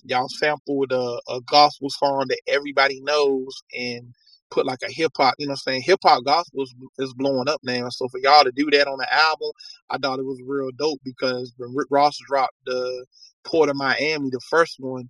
y'all 0.04 0.28
sampled 0.30 0.90
a, 0.92 1.20
a 1.28 1.42
gospel 1.42 1.90
song 1.90 2.24
that 2.28 2.40
everybody 2.48 3.02
knows 3.02 3.62
and 3.78 4.14
put 4.52 4.66
like 4.66 4.80
a 4.82 4.92
hip 4.92 5.12
hop, 5.16 5.34
you 5.38 5.46
know 5.46 5.52
what 5.52 5.62
I'm 5.66 5.72
saying? 5.72 5.82
Hip 5.82 6.00
hop 6.04 6.24
gospel 6.24 6.62
is, 6.62 6.74
is 6.98 7.14
blowing 7.14 7.48
up 7.48 7.60
now. 7.64 7.88
So 7.88 8.08
for 8.08 8.18
y'all 8.18 8.44
to 8.44 8.52
do 8.52 8.70
that 8.70 8.86
on 8.86 8.98
the 8.98 9.12
album, 9.12 9.50
I 9.90 9.98
thought 9.98 10.18
it 10.18 10.26
was 10.26 10.40
real 10.44 10.70
dope 10.76 11.00
because 11.04 11.52
when 11.56 11.74
Rick 11.74 11.88
Ross 11.90 12.16
dropped 12.28 12.56
the 12.66 13.06
Port 13.44 13.70
of 13.70 13.76
Miami, 13.76 14.30
the 14.30 14.40
first 14.50 14.76
one, 14.78 15.08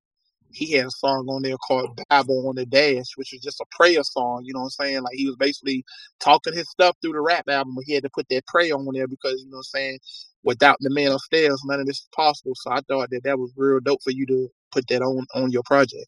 he 0.51 0.73
had 0.73 0.87
a 0.87 0.91
song 0.91 1.27
on 1.29 1.43
there 1.43 1.57
called 1.57 1.99
Bible 2.09 2.47
on 2.49 2.57
the 2.57 2.67
Dash, 2.67 3.17
which 3.17 3.31
was 3.33 3.41
just 3.43 3.61
a 3.61 3.65
prayer 3.71 4.03
song, 4.03 4.43
you 4.45 4.53
know 4.53 4.61
what 4.61 4.75
I'm 4.79 4.87
saying? 4.87 5.03
Like 5.03 5.15
he 5.15 5.27
was 5.27 5.37
basically 5.37 5.85
talking 6.21 6.55
his 6.55 6.69
stuff 6.69 6.97
through 7.01 7.15
the 7.15 7.21
rap 7.21 7.49
album, 7.49 7.75
but 7.75 7.85
he 7.87 7.95
had 7.95 8.05
to 8.05 8.11
put 8.15 8.29
that 8.29 8.47
prayer 8.47 8.75
on 8.75 8.87
there 8.93 9.09
because, 9.09 9.43
you 9.43 9.51
know 9.51 9.57
what 9.57 9.67
I'm 9.75 9.81
saying, 9.81 9.99
without 10.45 10.77
the 10.81 10.91
man 10.91 11.13
upstairs, 11.13 11.61
none 11.65 11.81
of 11.81 11.87
this 11.87 11.99
is 11.99 12.09
possible. 12.15 12.53
So 12.55 12.71
I 12.71 12.81
thought 12.87 13.11
that 13.11 13.25
that 13.25 13.39
was 13.39 13.53
real 13.57 13.81
dope 13.81 14.03
for 14.03 14.11
you 14.11 14.27
to 14.27 14.49
put 14.71 14.87
that 14.89 15.01
on 15.03 15.27
on 15.35 15.51
your 15.51 15.63
project. 15.63 16.07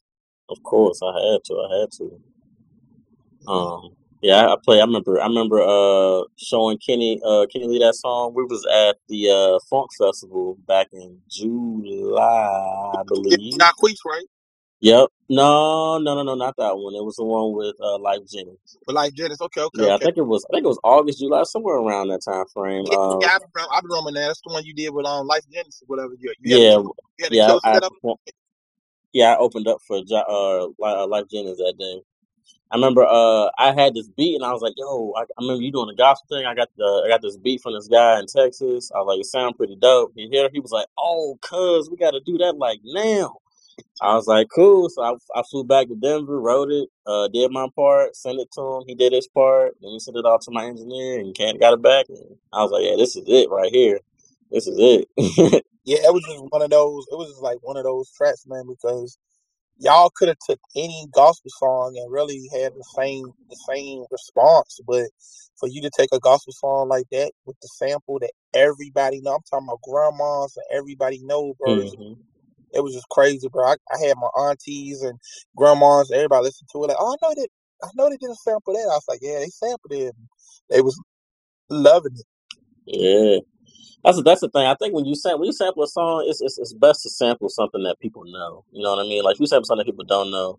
Of 0.51 0.63
course, 0.63 1.01
I 1.03 1.07
had 1.07 1.45
to. 1.45 1.55
I 1.55 1.81
had 1.81 1.93
to. 1.93 2.21
Um, 3.49 3.97
yeah, 4.23 4.47
I, 4.47 4.55
I 4.55 4.57
play. 4.65 4.81
I 4.81 4.85
remember. 4.85 5.21
I 5.21 5.27
remember 5.27 5.61
uh 5.63 6.25
showing 6.39 6.79
Kenny 6.79 7.21
uh 7.27 7.47
Kenny 7.53 7.69
Lee 7.69 7.81
that 7.81 7.95
song. 7.97 8.35
We 8.35 8.45
was 8.45 8.67
at 8.67 8.99
the 9.09 9.31
uh 9.31 9.61
Funk 9.71 9.91
Festival 9.99 10.59
back 10.69 10.89
in 10.93 11.21
July, 11.31 13.01
I 13.01 13.05
Yeah, 13.31 13.39
believe. 13.39 13.57
Not 13.57 13.77
Queech, 13.77 13.99
right? 14.07 14.27
Yep. 14.83 15.09
No, 15.31 15.99
no, 15.99 16.17
no, 16.17 16.25
no, 16.25 16.37
not 16.37 16.57
that 16.59 16.77
one. 16.77 16.95
It 16.95 17.05
was 17.05 17.17
the 17.17 17.25
one 17.25 17.55
with 17.55 17.77
uh 17.83 17.99
Lyfe 17.99 18.31
Jennings. 18.33 18.79
But 18.87 18.97
like 18.97 19.15
Janice, 19.15 19.41
okay, 19.43 19.63
okay, 19.63 19.83
Yeah, 19.83 19.95
I 19.97 19.99
okay. 19.99 20.01
think 20.01 20.19
it 20.19 20.23
was. 20.27 20.47
I 20.51 20.57
think 20.57 20.65
it 20.65 20.69
was 20.69 20.81
August, 20.85 21.21
July, 21.21 21.45
somewhere 21.45 21.77
around 21.77 22.09
that 22.09 22.23
time 22.25 22.47
frame. 22.55 22.87
Yeah, 22.87 22.97
Um, 22.97 23.21
yeah, 23.21 23.29
I 23.29 23.39
remember, 23.39 23.73
I 23.73 23.81
remember 23.85 24.13
that. 24.21 24.29
That's 24.29 24.43
the 24.47 24.53
one 24.55 24.65
you 24.65 24.75
did 24.75 24.91
with 24.95 25.07
um 25.07 25.27
Life 25.27 25.45
Genesis 25.53 25.83
or 25.83 25.97
whatever. 25.97 26.15
You, 26.19 26.35
you 26.43 26.53
had 26.53 26.63
a 26.63 26.67
yeah, 26.67 26.83
you 27.19 27.25
had 27.25 27.33
a 27.33 27.37
yeah. 27.37 27.57
I 27.65 27.81
setup. 27.81 27.93
performed. 27.93 28.21
Yeah, 29.15 29.35
I 29.35 29.39
opened 29.39 29.69
up 29.69 29.79
for 29.89 30.03
Jo- 30.05 30.17
uh 30.29 30.67
Li- 30.67 30.95
uh, 31.03 31.09
Lyfe 31.09 31.31
Jennings 31.31 31.59
that 31.59 31.77
day. 31.79 32.03
I 32.71 32.77
remember 32.77 33.05
uh 33.09 33.51
I 33.59 33.73
had 33.75 33.95
this 33.95 34.09
beat 34.09 34.37
and 34.37 34.45
I 34.45 34.53
was 34.53 34.63
like, 34.63 34.75
yo, 34.77 35.13
I, 35.17 35.23
I 35.23 35.27
remember 35.41 35.63
you 35.63 35.73
doing 35.73 35.89
the 35.89 35.97
gospel 35.97 36.37
thing. 36.37 36.47
I 36.47 36.55
got 36.55 36.69
the 36.77 37.03
I 37.07 37.09
got 37.09 37.23
this 37.23 37.37
beat 37.39 37.63
from 37.63 37.75
this 37.75 37.89
guy 37.89 38.21
in 38.21 38.27
Texas. 38.27 38.91
I 38.95 39.01
was 39.01 39.09
like, 39.09 39.21
it 39.21 39.27
sound 39.27 39.57
pretty 39.57 39.77
dope. 39.77 40.13
He 40.17 40.29
hear 40.29 40.51
he 40.53 40.61
was 40.61 40.73
like, 40.73 40.89
oh, 40.99 41.39
cuz 41.43 41.91
we 41.91 41.97
got 41.99 42.13
to 42.13 42.21
do 42.21 42.39
that 42.39 42.59
like 42.59 42.81
now. 42.85 43.37
I 44.01 44.15
was 44.15 44.29
like, 44.29 44.49
cool. 44.55 44.89
So 44.91 45.03
I, 45.03 45.15
I 45.41 45.43
flew 45.51 45.65
back 45.65 45.89
to 45.89 45.97
Denver, 45.97 46.41
wrote 46.41 46.71
it, 46.71 46.89
uh, 47.07 47.29
did 47.29 47.51
my 47.53 47.69
part, 47.77 48.17
sent 48.17 48.41
it 48.41 48.49
to 48.55 48.63
him. 48.63 48.85
He 48.87 48.95
did 48.95 49.13
his 49.13 49.29
part. 49.29 49.75
Then 49.83 49.93
he 49.93 50.01
sent 50.01 50.17
it 50.17 50.27
off 50.27 50.43
to 50.47 50.53
my 50.53 50.67
engineer 50.67 51.21
and 51.21 51.37
Cat 51.37 51.61
got 51.61 51.75
it 51.75 51.83
back. 51.83 52.07
And 52.09 52.37
I 52.53 52.63
was 52.63 52.71
like, 52.71 52.85
yeah, 52.85 52.97
this 52.97 53.17
is 53.17 53.25
it 53.27 53.51
right 53.51 53.73
here. 53.73 54.01
This 54.51 54.67
is 54.69 54.79
it. 54.79 55.65
Yeah, 55.87 56.01
it 56.05 56.13
was 56.13 56.23
just 56.25 56.45
one 56.51 56.61
of 56.63 56.71
those. 56.71 57.07
It 57.11 57.17
was 57.17 57.31
just 57.31 57.43
like 57.43 57.59
one 57.63 57.79
of 57.79 57.85
those 57.85 58.13
tracks, 58.13 58.45
man, 58.47 58.67
because 58.69 59.17
y'all 59.79 60.13
could 60.15 60.29
have 60.29 60.39
took 60.47 60.61
any 60.77 61.07
gospel 61.15 61.51
song 61.59 61.95
and 61.97 62.13
really 62.13 62.49
had 62.53 62.73
the 62.75 62.85
same 62.97 63.33
the 63.51 63.57
same 63.69 64.05
response. 64.11 64.81
But 64.87 65.07
for 65.61 65.69
you 65.69 65.83
to 65.83 65.91
take 65.97 66.11
a 66.13 66.21
gospel 66.21 66.53
song 66.55 66.89
like 66.89 67.07
that 67.13 67.33
with 67.47 67.57
the 67.63 67.69
sample 67.69 68.19
that 68.21 68.33
everybody 68.55 69.21
know, 69.23 69.35
I'm 69.35 69.41
talking 69.51 69.69
about 69.69 69.83
grandmas 69.83 70.57
and 70.57 70.79
everybody 70.79 71.21
know, 71.25 71.55
bro. 71.59 71.79
It's, 71.79 71.95
hmm 71.95 72.15
it 72.75 72.83
was 72.83 72.95
just 72.95 73.09
crazy, 73.11 73.49
bro. 73.49 73.67
I, 73.67 73.77
I 73.95 74.07
had 74.07 74.17
my 74.19 74.29
aunties 74.39 75.03
and 75.03 75.19
grandmas, 75.57 76.11
everybody 76.13 76.45
listened 76.45 76.69
to 76.73 76.85
it 76.85 76.89
like, 76.89 76.97
oh, 77.01 77.13
I 77.13 77.17
know 77.27 77.35
that. 77.37 77.49
I 77.85 77.89
know 77.97 78.11
they 78.11 78.19
didn't 78.19 78.39
sample 78.39 78.75
that. 78.75 78.81
I 78.81 78.97
was 78.97 79.05
like, 79.09 79.21
yeah, 79.23 79.41
they 79.41 79.49
sampled 79.49 79.93
it. 79.93 80.15
And 80.17 80.29
they 80.71 80.83
was 80.83 81.01
loving 81.71 82.15
it. 82.17 82.27
Yeah. 82.87 83.39
That's 84.05 84.23
that's 84.23 84.41
the 84.43 84.51
thing. 84.51 84.67
I 84.67 84.75
think 84.77 84.95
when 84.95 85.05
you 85.07 85.15
sample 85.17 85.41
when 85.41 85.47
you 85.49 85.53
sample 85.53 85.83
a 85.85 85.89
song, 85.89 86.27
it's, 86.29 86.41
it's 86.41 86.59
it's 86.59 86.75
best 86.75 87.03
to 87.05 87.11
sample 87.11 87.49
something 87.49 87.83
that 87.85 88.01
people 88.01 88.25
know. 88.27 88.65
You 88.73 88.83
know 88.83 88.97
what 88.97 89.05
I 89.05 89.09
mean? 89.09 89.25
Like 89.25 89.37
if 89.37 89.41
you 89.41 89.47
sample 89.47 89.67
something 89.67 89.87
that 89.87 89.93
people 89.93 90.05
don't 90.07 90.31
know, 90.31 90.59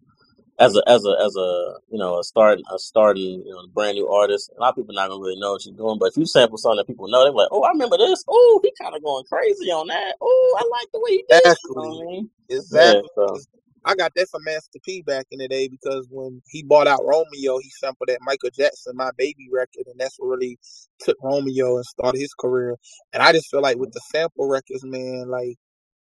as 0.59 0.75
a 0.77 0.83
as 0.89 1.05
a 1.05 1.17
as 1.25 1.35
a 1.35 1.75
you 1.91 1.99
know 1.99 2.19
a 2.19 2.23
starting 2.23 2.63
a 2.73 2.79
starting 2.79 3.43
you 3.45 3.51
know 3.53 3.67
brand 3.73 3.95
new 3.95 4.07
artist, 4.09 4.51
a 4.57 4.61
lot 4.61 4.69
of 4.69 4.75
people 4.77 4.95
not 4.95 5.09
gonna 5.09 5.21
really 5.21 5.39
know 5.39 5.53
what 5.53 5.65
you're 5.65 5.75
doing. 5.75 5.99
But 5.99 6.07
if 6.11 6.17
you 6.17 6.25
sample 6.25 6.57
something 6.57 6.77
that 6.77 6.87
people 6.87 7.09
know, 7.09 7.23
they're 7.23 7.33
like, 7.33 7.49
oh, 7.51 7.63
I 7.63 7.71
remember 7.71 7.97
this. 7.97 8.23
Oh, 8.27 8.61
he 8.63 8.73
kind 8.81 8.95
of 8.95 9.03
going 9.03 9.25
crazy 9.25 9.71
on 9.71 9.87
that. 9.87 10.15
Oh, 10.21 10.57
I 10.59 10.63
like 10.79 10.87
the 10.93 10.99
way 11.01 11.11
he 11.11 11.25
did. 11.29 11.41
it." 11.45 11.59
You 11.63 11.71
know 11.75 11.83
Exactly. 11.83 11.85
what 11.85 12.03
I 12.03 12.11
mean? 12.11 12.29
Exactly. 12.49 12.97
Yeah. 12.97 13.01
So 13.15 13.45
I 13.85 13.95
got 13.95 14.13
that 14.15 14.29
from 14.29 14.43
Master 14.45 14.79
P 14.83 15.03
back 15.03 15.27
in 15.31 15.39
the 15.39 15.47
day 15.47 15.67
because 15.69 16.07
when 16.11 16.41
he 16.47 16.63
bought 16.63 16.87
out 16.87 17.05
Romeo, 17.05 17.59
he 17.59 17.69
sampled 17.71 18.09
that 18.09 18.19
Michael 18.21 18.49
Jackson 18.51 18.95
"My 18.95 19.11
Baby" 19.17 19.47
record, 19.53 19.87
and 19.87 19.99
that's 19.99 20.17
what 20.19 20.29
really 20.29 20.59
took 21.01 21.17
Romeo 21.23 21.77
and 21.77 21.85
started 21.85 22.19
his 22.19 22.33
career. 22.33 22.77
And 23.13 23.23
I 23.23 23.33
just 23.33 23.51
feel 23.51 23.61
like 23.61 23.77
with 23.77 23.93
the 23.93 24.01
sample 24.11 24.47
records, 24.49 24.83
man, 24.85 25.29
like 25.29 25.57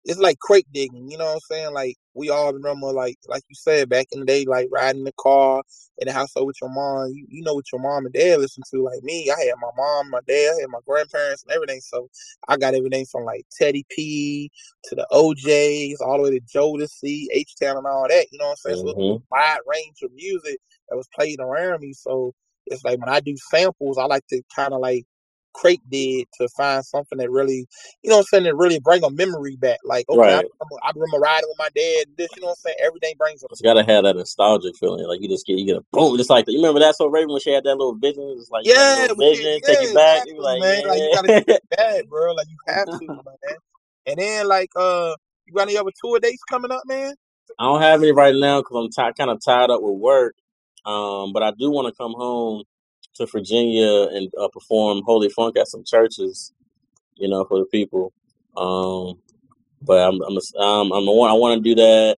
it's 0.05 0.19
like 0.19 0.38
crate 0.38 0.67
digging, 0.73 1.11
you 1.11 1.19
know 1.19 1.26
what 1.26 1.35
I'm 1.35 1.40
saying? 1.40 1.75
Like 1.75 1.97
we 2.14 2.31
all 2.31 2.52
remember, 2.52 2.88
like 2.93 3.19
like 3.26 3.43
you 3.49 3.55
said 3.55 3.88
back 3.88 4.07
in 4.12 4.21
the 4.21 4.26
day, 4.26 4.45
like 4.47 4.69
riding 4.73 5.05
the 5.05 5.12
car 5.19 5.62
in 5.99 6.09
the 6.09 6.12
household 6.14 6.47
with 6.47 6.57
your 6.61 6.71
mom. 6.71 7.11
You, 7.12 7.26
you 7.28 7.43
know 7.43 7.55
what 7.55 7.71
your 7.73 7.81
mom 7.81 8.07
and 8.07 8.14
dad 8.14 8.38
listen 8.40 8.62
to. 8.73 8.83
Like 8.83 9.02
me, 9.02 9.31
I 9.31 9.38
had 9.40 9.55
my 9.61 9.71
mom, 9.76 10.11
my 10.11 10.21
dad, 10.26 10.55
I 10.57 10.61
had 10.62 10.71
my 10.71 10.78
grandparents 10.87 11.43
and 11.43 11.52
everything. 11.52 11.81
So 11.81 12.09
I 12.49 12.57
got 12.57 12.75
everything 12.75 13.07
from 13.07 13.25
like 13.25 13.47
Teddy 13.57 13.85
P 13.90 14.50
to 14.85 14.95
the 14.95 15.07
O'Jays, 15.12 16.00
all 16.00 16.17
the 16.19 16.25
way 16.25 16.38
to 16.38 16.40
Jodeci, 16.40 17.26
H 17.33 17.55
Town, 17.61 17.76
and 17.76 17.87
all 17.87 18.07
that. 18.09 18.26
You 18.33 18.38
know 18.38 18.47
what 18.47 18.59
I'm 18.67 18.75
saying? 18.75 18.76
So 18.78 18.90
hmm 18.93 19.17
a 19.33 19.37
wide 19.37 19.59
range 19.67 20.02
of 20.02 20.12
music 20.14 20.59
that 20.88 20.97
was 20.97 21.09
played 21.14 21.40
around 21.40 21.81
me. 21.81 21.93
So 21.93 22.33
it's 22.67 22.85
like 22.85 22.99
when 22.99 23.09
I 23.09 23.21
do 23.21 23.37
samples, 23.50 23.99
I 23.99 24.05
like 24.05 24.26
to 24.28 24.43
kind 24.55 24.73
of 24.73 24.81
like 24.81 25.05
crate 25.61 25.83
did 25.91 26.27
to 26.41 26.49
find 26.57 26.85
something 26.85 27.19
that 27.19 27.31
really, 27.31 27.67
you 28.03 28.11
know 28.11 28.17
what 28.17 28.21
I'm 28.23 28.27
saying, 28.27 28.45
that 28.45 28.57
really 28.57 28.81
bring 28.81 29.05
a 29.05 29.11
memory 29.11 29.57
back. 29.57 29.79
Like, 29.85 30.07
okay, 30.11 30.33
I 30.33 30.37
Right. 30.37 30.47
remember, 30.61 30.77
I 30.85 30.93
remember 30.95 31.19
riding 31.19 31.49
with 31.49 31.59
my 31.59 31.71
dad, 31.77 32.07
this, 32.19 32.31
you 32.37 32.43
know 32.43 32.49
what 32.49 32.59
I'm 32.67 32.73
saying? 32.73 32.77
Everything 32.85 33.15
brings 33.19 33.43
a 33.45 33.49
It's 33.50 33.62
gotta 33.62 33.85
have 33.85 34.05
that 34.05 34.17
nostalgic 34.17 34.77
feeling. 34.77 35.07
Like 35.09 35.21
you 35.23 35.29
just 35.29 35.47
get 35.47 35.59
you 35.59 35.67
get 35.67 35.77
a 35.79 35.85
boom, 35.93 36.17
just 36.19 36.31
like 36.31 36.47
that. 36.47 36.53
You 36.53 36.59
remember 36.59 36.81
that 36.81 36.97
so 36.97 37.09
Raven 37.09 37.31
when 37.31 37.41
she 37.41 37.53
had 37.53 37.65
that 37.65 37.77
little 37.77 37.95
vision? 37.97 38.37
It's 38.38 38.50
like 38.50 38.67
you 38.67 38.75
got 38.75 38.88
a 38.88 38.91
Yeah, 38.91 38.95
little 38.95 39.17
we 39.17 39.27
can, 39.29 39.47
vision, 39.47 39.61
yeah, 39.62 39.69
take 39.69 39.81
you 39.81 39.88
back. 39.91 40.25
You 40.27 40.35
be 40.37 40.41
exactly, 40.41 40.43
like, 40.43 40.65
man. 40.65 40.83
Like 40.88 41.03
you 41.03 41.11
gotta 41.11 41.31
get 41.31 41.47
it 41.49 41.62
back, 41.77 42.07
bro. 42.09 42.35
Like 42.35 42.49
you 42.50 42.59
have 42.69 42.88
to, 43.00 43.09
man. 43.25 43.59
And 44.07 44.19
then 44.19 44.49
like 44.49 44.71
uh 44.77 45.15
you 45.47 45.55
got 45.55 45.69
any 45.69 45.79
other 45.79 45.91
tour 46.03 46.21
dates 46.21 46.43
coming 46.50 46.73
up, 46.73 46.83
man? 46.87 47.15
I 47.59 47.65
don't 47.65 47.83
have 47.83 48.03
any 48.03 48.12
right 48.12 48.37
now 48.37 48.62
because 48.62 48.77
I'm 48.77 48.91
ti 49.12 49.15
kind 49.19 49.31
of 49.31 49.41
tied 49.45 49.71
up 49.71 49.83
with 49.83 50.00
work. 50.00 50.37
Um, 50.87 51.33
but 51.35 51.43
I 51.43 51.53
do 51.53 51.71
want 51.73 51.88
to 51.88 51.95
come 51.97 52.15
home 52.15 52.65
to 53.19 53.27
Virginia 53.27 54.09
and 54.13 54.33
uh, 54.41 54.49
perform 54.49 55.03
Holy 55.05 55.29
Funk 55.29 55.57
at 55.59 55.69
some 55.69 55.85
churches, 55.85 56.53
you 57.17 57.29
know, 57.29 57.45
for 57.45 57.59
the 57.59 57.67
people. 57.67 58.13
Um, 58.57 59.21
but 59.83 60.09
I'm 60.09 60.21
I'm 60.23 60.37
a, 60.37 60.63
um, 60.63 60.93
I'm 60.93 61.07
a, 61.07 61.23
I 61.23 61.33
want 61.35 61.63
to 61.63 61.69
do 61.69 61.75
that 61.77 62.17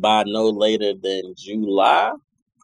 by 0.00 0.24
no 0.24 0.48
later 0.50 0.92
than 0.94 1.34
July. 1.36 2.12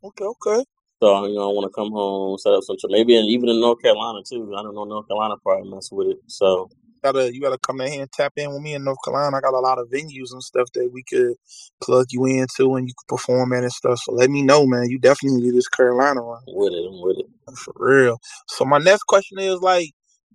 Okay, 0.04 0.24
okay. 0.24 0.64
So 1.00 1.26
you 1.26 1.34
know, 1.34 1.50
I 1.50 1.52
want 1.52 1.70
to 1.70 1.74
come 1.74 1.92
home, 1.92 2.38
set 2.38 2.52
up 2.52 2.64
some 2.64 2.76
maybe 2.88 3.16
in, 3.16 3.24
even 3.26 3.48
in 3.48 3.60
North 3.60 3.80
Carolina 3.80 4.20
too. 4.28 4.52
I 4.56 4.62
don't 4.62 4.74
know 4.74 4.84
North 4.84 5.06
Carolina 5.06 5.36
probably 5.42 5.70
mess 5.70 5.90
with 5.92 6.08
it. 6.08 6.18
So 6.26 6.70
Gotta 7.02 7.32
you 7.32 7.40
gotta 7.40 7.58
come 7.58 7.80
in 7.80 7.92
here 7.92 8.02
and 8.02 8.12
tap 8.12 8.32
in 8.36 8.52
with 8.52 8.60
me 8.60 8.74
in 8.74 8.82
North 8.82 8.98
Carolina. 9.04 9.36
I 9.36 9.40
got 9.40 9.54
a 9.54 9.60
lot 9.60 9.78
of 9.78 9.88
venues 9.88 10.32
and 10.32 10.42
stuff 10.42 10.68
that 10.74 10.90
we 10.92 11.04
could 11.04 11.36
plug 11.80 12.06
you 12.10 12.24
into 12.26 12.74
and 12.74 12.88
you 12.88 12.94
could 12.96 13.16
perform 13.16 13.52
at 13.52 13.62
and 13.62 13.72
stuff. 13.72 14.00
So 14.00 14.12
let 14.12 14.30
me 14.30 14.42
know, 14.42 14.66
man. 14.66 14.90
You 14.90 14.98
definitely 14.98 15.42
need 15.42 15.54
this 15.54 15.68
Carolina 15.68 16.20
run. 16.22 16.42
With 16.48 16.72
it, 16.72 16.84
I'm 16.84 17.00
with 17.00 17.18
it. 17.18 17.27
For 17.56 17.72
real. 17.76 18.18
So 18.48 18.64
my 18.64 18.78
next 18.78 19.04
question 19.04 19.38
is 19.38 19.60
like 19.60 19.90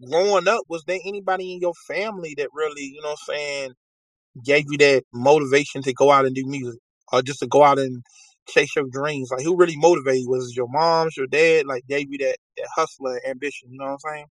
growing 0.10 0.48
up, 0.48 0.62
was 0.70 0.84
there 0.86 1.00
anybody 1.05 1.53
in 1.53 1.60
your 1.62 1.74
family 1.88 2.36
that 2.38 2.50
really, 2.53 2.84
you 2.84 3.01
know 3.01 3.10
what 3.12 3.20
I'm 3.29 3.36
saying, 3.36 3.72
gave 4.46 4.65
you 4.72 4.77
that 4.79 5.03
motivation 5.13 5.82
to 5.84 5.93
go 5.93 6.12
out 6.12 6.25
and 6.25 6.36
do 6.36 6.46
music? 6.46 6.79
Or 7.13 7.22
just 7.22 7.39
to 7.41 7.48
go 7.48 7.63
out 7.63 7.79
and 7.79 8.03
chase 8.50 8.75
your 8.75 8.88
dreams? 8.91 9.32
Like 9.32 9.43
who 9.43 9.58
really 9.58 9.77
motivated 9.77 10.22
you? 10.24 10.29
Was 10.29 10.50
it 10.51 10.58
your 10.58 10.70
moms, 10.70 11.17
your 11.17 11.27
dad, 11.27 11.67
like 11.67 11.86
gave 11.88 12.12
you 12.12 12.20
that, 12.20 12.38
that 12.58 12.67
hustler 12.75 13.22
ambition, 13.27 13.70
you 13.72 13.79
know 13.79 13.86
what 13.86 13.91
I'm 13.93 14.00
saying? 14.00 14.25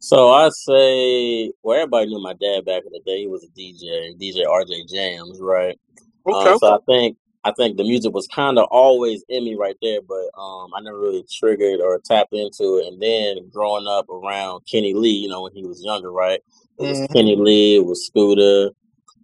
So 0.00 0.30
I 0.30 0.50
say, 0.50 1.52
well, 1.62 1.76
everybody 1.78 2.06
knew 2.08 2.22
my 2.22 2.34
dad 2.34 2.64
back 2.66 2.84
in 2.86 2.92
the 2.92 3.00
day. 3.06 3.20
He 3.20 3.26
was 3.26 3.44
a 3.44 3.48
DJ, 3.48 4.14
DJ 4.20 4.46
RJ 4.46 4.88
Jams, 4.92 5.40
right? 5.40 5.78
Okay, 6.26 6.52
Um, 6.52 6.58
so 6.58 6.74
I 6.74 6.78
think 6.86 7.16
I 7.46 7.52
think 7.52 7.76
the 7.76 7.84
music 7.84 8.12
was 8.12 8.26
kind 8.26 8.58
of 8.58 8.66
always 8.72 9.24
in 9.28 9.44
me 9.44 9.54
right 9.54 9.76
there, 9.80 10.00
but 10.02 10.30
um, 10.36 10.74
I 10.74 10.80
never 10.80 10.98
really 10.98 11.24
triggered 11.32 11.80
or 11.80 12.00
tapped 12.00 12.32
into 12.32 12.78
it. 12.78 12.88
And 12.92 13.00
then 13.00 13.48
growing 13.50 13.86
up 13.86 14.08
around 14.10 14.62
Kenny 14.68 14.94
Lee, 14.94 15.10
you 15.10 15.28
know, 15.28 15.42
when 15.42 15.52
he 15.52 15.64
was 15.64 15.80
younger, 15.84 16.10
right? 16.10 16.40
It 16.78 16.82
was 16.82 16.98
Mhm. 17.02 17.12
Kenny 17.14 17.36
Lee, 17.36 17.76
it 17.76 17.86
was 17.86 18.04
Scooter, 18.04 18.72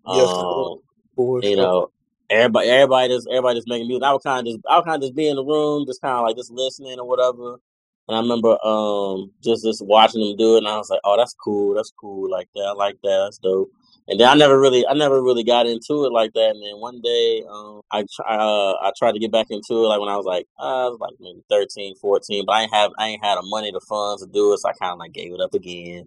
Yes, 0.07 0.29
sir. 0.31 0.45
um, 0.45 0.79
For 1.17 1.43
you 1.43 1.57
sure. 1.57 1.57
know, 1.57 1.91
everybody, 2.31 2.69
everybody 2.69 3.09
just, 3.13 3.27
everybody 3.29 3.59
just 3.59 3.67
making 3.69 3.89
music. 3.89 4.05
I 4.05 4.13
would 4.13 4.23
kind 4.23 4.47
of 4.47 4.55
just, 4.55 4.65
I 4.71 4.77
would 4.77 4.85
kind 4.85 5.03
of 5.03 5.09
just 5.09 5.17
be 5.17 5.29
in 5.29 5.35
the 5.35 5.45
room, 5.45 5.85
just 5.85 6.01
kind 6.01 6.17
of 6.17 6.23
like 6.23 6.37
just 6.37 6.53
listening 6.53 7.01
or 7.01 7.09
whatever. 7.09 7.59
And 8.07 8.17
I 8.17 8.21
remember, 8.21 8.57
um, 8.65 9.33
just 9.43 9.65
just 9.65 9.85
watching 9.85 10.21
them 10.21 10.37
do 10.37 10.55
it, 10.55 10.59
and 10.59 10.69
I 10.69 10.77
was 10.77 10.91
like, 10.91 11.01
oh, 11.05 11.17
that's 11.17 11.35
cool, 11.35 11.75
that's 11.75 11.93
cool, 12.01 12.31
like 12.31 12.49
that, 12.55 12.67
I 12.69 12.73
like 12.73 12.99
that, 13.03 13.23
that's 13.25 13.39
dope. 13.39 13.71
And 14.09 14.19
then 14.19 14.29
I 14.29 14.35
never 14.35 14.59
really, 14.59 14.87
I 14.87 14.95
never 14.95 15.23
really 15.23 15.45
got 15.45 15.67
into 15.67 16.05
it 16.05 16.13
like 16.13 16.33
that. 16.33 16.51
And 16.51 16.63
then 16.63 16.81
one 16.81 17.01
day, 17.01 17.45
um, 17.49 17.83
I 17.91 18.05
uh, 18.29 18.73
I 18.83 18.93
tried 18.99 19.13
to 19.13 19.21
get 19.21 19.31
back 19.31 19.47
into 19.51 19.75
it, 19.75 19.89
like 19.89 20.01
when 20.01 20.09
I 20.09 20.17
was 20.17 20.27
like, 20.27 20.47
uh, 20.59 20.87
I 20.87 20.89
was 20.89 20.99
like 21.01 21.15
maybe 21.21 21.43
13, 21.49 21.95
14, 21.97 22.45
but 22.45 22.53
I 22.53 22.63
ain't 22.63 22.75
have, 22.75 22.91
I 22.99 23.09
ain't 23.09 23.25
had 23.25 23.37
the 23.37 23.43
money, 23.45 23.71
the 23.71 23.81
funds 23.81 24.23
to 24.23 24.29
do 24.29 24.53
it, 24.53 24.59
so 24.59 24.69
I 24.69 24.73
kind 24.73 24.93
of 24.93 24.99
like 24.99 25.13
gave 25.13 25.33
it 25.33 25.41
up 25.41 25.55
again. 25.55 26.07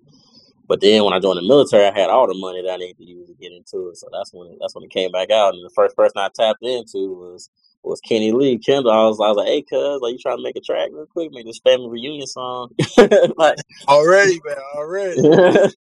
But 0.67 0.81
then 0.81 1.03
when 1.03 1.13
I 1.13 1.19
joined 1.19 1.37
the 1.37 1.47
military, 1.47 1.85
I 1.85 1.97
had 1.97 2.09
all 2.09 2.27
the 2.27 2.33
money 2.33 2.61
that 2.63 2.73
I 2.73 2.77
needed 2.77 2.97
to 2.97 3.05
use 3.05 3.27
to 3.27 3.35
get 3.35 3.51
into 3.51 3.89
it. 3.89 3.97
So 3.97 4.07
that's 4.11 4.33
when 4.33 4.47
it, 4.51 4.57
that's 4.59 4.73
when 4.75 4.83
it 4.83 4.89
came 4.89 5.11
back 5.11 5.29
out. 5.29 5.53
And 5.53 5.63
the 5.63 5.69
first 5.75 5.95
person 5.95 6.17
I 6.17 6.29
tapped 6.35 6.63
into 6.63 7.13
was 7.13 7.49
was 7.83 8.01
Kenny 8.01 8.31
Lee 8.31 8.57
Kendall. 8.57 8.91
I 8.91 9.05
was 9.05 9.19
I 9.21 9.29
was 9.29 9.37
like, 9.37 9.47
hey, 9.47 9.61
cuz, 9.61 10.01
like 10.01 10.13
you 10.13 10.19
trying 10.19 10.37
to 10.37 10.43
make 10.43 10.55
a 10.55 10.61
track 10.61 10.89
real 10.91 11.05
quick, 11.05 11.31
make 11.31 11.45
this 11.45 11.59
family 11.59 11.89
reunion 11.89 12.27
song, 12.27 12.71
like. 13.37 13.57
Already, 13.87 14.41
man, 14.43 14.57
already. 14.75 15.71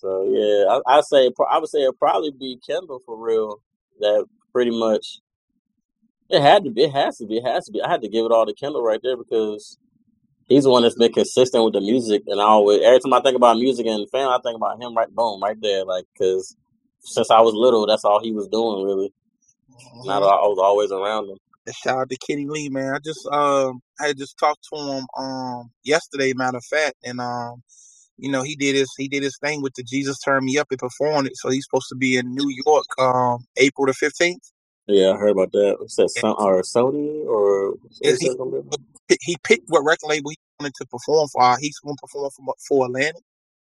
so 0.00 0.24
yeah, 0.24 0.80
I 0.86 0.98
I 0.98 1.00
say 1.02 1.30
pro- 1.34 1.46
I 1.46 1.58
would 1.58 1.68
say 1.68 1.82
it'd 1.82 1.98
probably 1.98 2.30
be 2.32 2.58
Kendall 2.66 3.00
for 3.06 3.16
real. 3.16 3.60
That 4.00 4.26
pretty 4.52 4.70
much 4.78 5.20
it 6.28 6.42
had 6.42 6.64
to 6.64 6.70
be. 6.70 6.84
It 6.84 6.92
has 6.92 7.18
to 7.18 7.26
be. 7.26 7.38
It 7.38 7.44
has 7.46 7.66
to 7.66 7.72
be. 7.72 7.82
I 7.82 7.90
had 7.90 8.02
to 8.02 8.08
give 8.08 8.24
it 8.24 8.32
all 8.32 8.46
to 8.46 8.54
Kendall 8.54 8.82
right 8.82 9.00
there 9.02 9.16
because 9.16 9.78
he's 10.48 10.64
the 10.64 10.70
one 10.70 10.82
that's 10.82 10.96
been 10.96 11.12
consistent 11.12 11.64
with 11.64 11.74
the 11.74 11.80
music. 11.80 12.22
And 12.26 12.40
I 12.40 12.44
always, 12.44 12.82
every 12.82 13.00
time 13.00 13.12
I 13.14 13.20
think 13.20 13.36
about 13.36 13.58
music 13.58 13.86
and 13.86 14.08
fam, 14.10 14.28
I 14.28 14.38
think 14.42 14.56
about 14.56 14.82
him 14.82 14.96
right, 14.96 15.08
boom, 15.14 15.42
right 15.42 15.56
there. 15.60 15.84
Like, 15.84 16.04
cause 16.18 16.56
since 17.00 17.30
I 17.30 17.40
was 17.40 17.54
little, 17.54 17.86
that's 17.86 18.04
all 18.04 18.20
he 18.20 18.32
was 18.32 18.48
doing 18.48 18.84
really. 18.84 19.12
And 20.02 20.10
I, 20.12 20.18
Mhm. 20.18 20.22
I 20.22 20.46
was 20.46 20.58
always 20.58 20.92
around 20.92 21.30
him. 21.30 21.38
And 21.66 21.74
Shout 21.74 21.98
out 21.98 22.10
to 22.10 22.16
Kenny 22.18 22.46
Lee, 22.46 22.68
man. 22.68 22.94
I 22.94 22.98
just 22.98 23.26
um 23.28 23.80
I 24.00 24.08
had 24.08 24.18
just 24.18 24.38
talked 24.38 24.66
to 24.72 24.76
him 24.76 25.06
um 25.16 25.70
yesterday, 25.84 26.32
matter 26.34 26.58
of 26.58 26.64
fact, 26.64 26.96
and 27.04 27.20
um 27.20 27.62
you 28.18 28.30
know 28.30 28.42
he 28.42 28.56
did 28.56 28.74
his 28.74 28.92
he 28.96 29.08
did 29.08 29.22
his 29.22 29.38
thing 29.38 29.62
with 29.62 29.74
the 29.74 29.82
Jesus 29.82 30.18
Turn 30.20 30.44
Me 30.44 30.58
Up 30.58 30.68
and 30.70 30.78
performed 30.78 31.26
it. 31.28 31.36
So 31.36 31.50
he's 31.50 31.64
supposed 31.64 31.88
to 31.90 31.96
be 31.96 32.16
in 32.16 32.34
New 32.34 32.50
York 32.64 32.86
um 32.98 33.44
April 33.56 33.86
the 33.86 33.94
fifteenth. 33.94 34.42
Yeah, 34.86 35.10
I 35.10 35.16
heard 35.16 35.30
about 35.30 35.52
that. 35.52 35.78
It 35.80 35.90
said 35.90 36.06
or 36.24 36.62
Sony 36.62 37.24
or 37.26 37.74
And 38.02 38.12
he 38.12 38.16
he 38.20 38.26
said 38.28 38.36
something. 38.36 38.70
he 39.20 39.36
picked 39.42 39.68
what 39.68 39.80
record 39.80 40.08
label 40.08 40.30
he 40.30 40.38
wanted 40.60 40.74
to 40.76 40.86
perform 40.86 41.28
for. 41.28 41.56
He's 41.58 41.78
going 41.80 41.96
to 41.96 42.00
perform 42.00 42.30
for 42.30 42.54
for 42.68 42.86
Atlantic. 42.86 43.22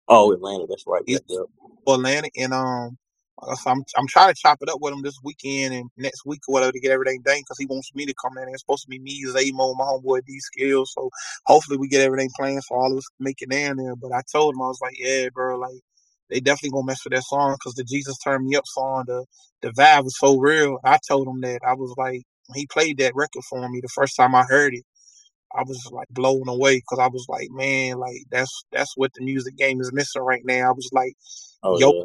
Oh, 0.07 0.31
Atlanta. 0.33 0.65
That's 0.67 0.85
right. 0.85 1.03
He's 1.05 1.21
yep. 1.27 1.41
for 1.85 1.95
Atlantic, 1.95 2.33
and 2.37 2.53
um, 2.53 2.97
said, 3.55 3.71
I'm 3.71 3.83
I'm 3.97 4.07
trying 4.07 4.33
to 4.33 4.39
chop 4.41 4.59
it 4.61 4.69
up 4.69 4.79
with 4.81 4.93
him 4.93 5.01
this 5.03 5.19
weekend 5.23 5.73
and 5.73 5.89
next 5.97 6.25
week 6.25 6.41
or 6.47 6.53
whatever 6.53 6.71
to 6.71 6.79
get 6.79 6.91
everything 6.91 7.21
done 7.23 7.39
because 7.39 7.57
he 7.59 7.65
wants 7.67 7.91
me 7.95 8.05
to 8.05 8.13
come 8.23 8.37
in. 8.37 8.49
It's 8.49 8.61
supposed 8.61 8.83
to 8.83 8.89
be 8.89 8.99
me, 8.99 9.23
Zaymo, 9.25 9.75
my 9.77 9.85
homeboy 9.85 10.25
D 10.25 10.39
Skills. 10.39 10.91
So 10.95 11.09
hopefully 11.45 11.77
we 11.77 11.87
get 11.87 12.01
everything 12.01 12.29
planned 12.37 12.63
so 12.63 12.75
all 12.75 12.91
of 12.91 12.97
us 12.97 13.07
can 13.17 13.25
make 13.25 13.41
it 13.41 13.49
down 13.51 13.77
there. 13.77 13.95
But 13.95 14.13
I 14.13 14.21
told 14.31 14.55
him 14.55 14.61
I 14.61 14.67
was 14.67 14.79
like, 14.81 14.95
yeah, 14.97 15.29
bro, 15.33 15.57
like 15.57 15.79
they 16.29 16.39
definitely 16.39 16.71
gonna 16.71 16.87
mess 16.87 17.03
with 17.05 17.13
that 17.13 17.23
song 17.23 17.55
because 17.59 17.75
the 17.75 17.83
Jesus 17.83 18.17
Turn 18.23 18.47
Me 18.47 18.55
Up 18.55 18.65
song, 18.67 19.05
the 19.07 19.25
the 19.61 19.69
vibe 19.71 20.05
was 20.05 20.17
so 20.19 20.37
real. 20.37 20.79
I 20.83 20.99
told 21.07 21.27
him 21.27 21.41
that 21.41 21.61
I 21.67 21.73
was 21.75 21.93
like, 21.97 22.23
when 22.47 22.55
he 22.59 22.67
played 22.67 22.99
that 22.99 23.15
record 23.15 23.43
for 23.49 23.67
me 23.69 23.81
the 23.81 23.89
first 23.95 24.15
time 24.17 24.35
I 24.35 24.43
heard 24.49 24.73
it. 24.75 24.83
I 25.55 25.63
was 25.63 25.89
like 25.91 26.07
blown 26.11 26.47
away 26.49 26.77
because 26.77 26.99
I 26.99 27.07
was 27.07 27.25
like, 27.29 27.49
man, 27.51 27.97
like 27.99 28.17
that's 28.31 28.65
that's 28.71 28.93
what 28.97 29.11
the 29.15 29.23
music 29.25 29.57
game 29.57 29.81
is 29.81 29.93
missing 29.93 30.21
right 30.23 30.43
now. 30.45 30.69
I 30.69 30.73
was 30.73 30.89
like, 30.93 31.13
Oh 31.63 31.79
yo, 31.79 31.93
yeah. 31.93 32.03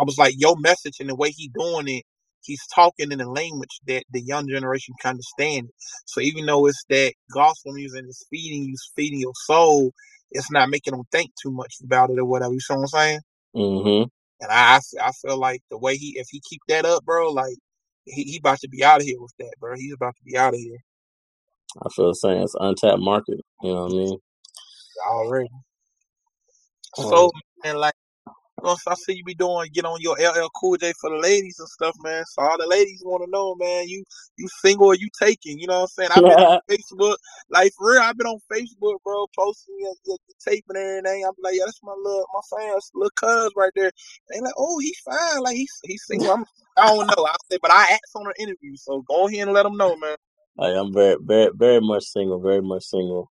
I 0.00 0.04
was 0.04 0.18
like, 0.18 0.34
your 0.38 0.56
message 0.60 0.96
and 1.00 1.10
the 1.10 1.16
way 1.16 1.30
he 1.30 1.50
doing 1.58 1.88
it, 1.88 2.04
he's 2.42 2.66
talking 2.74 3.12
in 3.12 3.20
a 3.20 3.30
language 3.30 3.80
that 3.88 4.04
the 4.12 4.22
young 4.22 4.48
generation 4.48 4.94
can 5.02 5.12
understand. 5.12 5.70
So 6.06 6.22
even 6.22 6.46
though 6.46 6.66
it's 6.68 6.84
that 6.90 7.14
gospel 7.34 7.74
music 7.74 8.04
is 8.08 8.26
feeding 8.30 8.64
you, 8.64 8.76
feeding 8.96 9.20
your 9.20 9.34
soul, 9.46 9.92
it's 10.32 10.52
not 10.52 10.70
making 10.70 10.92
them 10.92 11.04
think 11.12 11.32
too 11.42 11.52
much 11.52 11.74
about 11.84 12.10
it 12.10 12.20
or 12.20 12.26
whatever. 12.26 12.54
You 12.54 12.60
see 12.60 12.74
what 12.74 12.80
I'm 12.82 12.88
saying? 12.88 13.20
Mm-hmm. 13.56 14.08
And 14.42 14.52
I, 14.52 14.78
I, 14.78 15.08
I 15.08 15.12
feel 15.12 15.38
like 15.38 15.62
the 15.70 15.78
way 15.78 15.96
he, 15.96 16.14
if 16.18 16.28
he 16.30 16.42
keep 16.48 16.62
that 16.68 16.86
up, 16.86 17.04
bro, 17.04 17.30
like 17.32 17.56
he, 18.06 18.24
he 18.24 18.38
about 18.38 18.60
to 18.60 18.68
be 18.68 18.84
out 18.84 19.02
of 19.02 19.06
here 19.06 19.20
with 19.20 19.34
that, 19.40 19.54
bro. 19.60 19.74
He's 19.76 19.94
about 19.94 20.16
to 20.16 20.24
be 20.24 20.38
out 20.38 20.54
of 20.54 20.60
here 20.60 20.78
I 21.84 21.88
feel 21.90 22.08
the 22.08 22.14
same. 22.14 22.42
It's 22.42 22.56
untapped 22.58 23.00
market. 23.00 23.40
You 23.62 23.74
know 23.74 23.84
what 23.84 23.92
I 23.92 23.96
mean? 23.96 24.18
already. 25.08 25.50
Um, 26.98 27.06
So, 27.06 27.32
man, 27.64 27.76
like. 27.76 27.94
Know, 28.64 28.76
so 28.76 28.90
I 28.90 28.94
see 28.94 29.14
you 29.14 29.24
be 29.24 29.34
doing 29.34 29.70
get 29.72 29.84
on 29.84 30.00
your 30.00 30.16
LL 30.16 30.48
Cool 30.60 30.76
J 30.76 30.92
for 31.00 31.10
the 31.10 31.16
ladies 31.16 31.58
and 31.58 31.68
stuff, 31.68 31.96
man. 32.02 32.24
So 32.26 32.42
all 32.42 32.58
the 32.58 32.66
ladies 32.66 33.02
want 33.04 33.24
to 33.24 33.30
know, 33.30 33.54
man, 33.56 33.88
you 33.88 34.04
you 34.36 34.48
single 34.62 34.88
or 34.88 34.94
you 34.94 35.08
taking? 35.18 35.58
You 35.58 35.66
know 35.66 35.80
what 35.80 35.82
I'm 35.82 35.88
saying? 35.88 36.10
I've 36.12 36.26
been 36.26 36.38
on 36.38 36.60
Facebook, 36.70 37.16
like 37.50 37.72
for 37.76 37.92
real. 37.92 38.02
I've 38.02 38.16
been 38.16 38.26
on 38.26 38.40
Facebook, 38.52 38.96
bro, 39.04 39.26
posting 39.38 39.76
your, 39.78 39.94
your, 40.06 40.18
your 40.28 40.36
tape 40.54 40.64
and 40.68 40.78
everything. 40.78 41.24
I'm 41.26 41.32
like, 41.42 41.54
yeah, 41.56 41.64
that's 41.66 41.80
my 41.82 41.94
little 42.02 42.26
my 42.34 42.58
fans, 42.58 42.90
little 42.94 43.10
cuz 43.16 43.52
right 43.56 43.72
there. 43.74 43.90
They 44.30 44.40
like, 44.40 44.54
oh, 44.56 44.78
he's 44.78 44.98
fine, 45.00 45.42
like 45.42 45.56
he's 45.56 45.72
he's 45.84 46.04
single. 46.06 46.30
I'm, 46.30 46.44
I 46.76 46.86
don't 46.86 47.06
know. 47.06 47.26
I 47.26 47.34
say, 47.50 47.58
but 47.60 47.72
I 47.72 47.92
asked 47.92 48.16
on 48.16 48.26
an 48.26 48.32
interview, 48.38 48.76
so 48.76 49.02
go 49.02 49.28
ahead 49.28 49.42
and 49.42 49.52
let 49.52 49.64
them 49.64 49.76
know, 49.76 49.96
man. 49.96 50.16
I 50.58 50.70
am 50.70 50.92
very, 50.92 51.16
very, 51.20 51.50
very 51.54 51.80
much 51.80 52.04
single. 52.04 52.40
Very 52.40 52.62
much 52.62 52.84
single. 52.84 53.30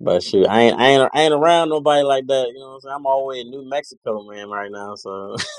But 0.00 0.22
shoot, 0.22 0.46
I 0.46 0.62
ain't, 0.62 0.80
I 0.80 0.88
ain't, 0.90 1.10
I 1.14 1.22
ain't 1.22 1.34
around 1.34 1.70
nobody 1.70 2.02
like 2.04 2.26
that. 2.28 2.48
You 2.48 2.60
know 2.60 2.68
what 2.68 2.74
I'm 2.74 2.80
saying? 2.82 2.94
I'm 2.96 3.06
all 3.06 3.20
the 3.20 3.26
way 3.26 3.40
in 3.40 3.50
New 3.50 3.68
Mexico, 3.68 4.22
man, 4.30 4.50
right 4.50 4.70
now. 4.70 4.94
So 4.96 5.36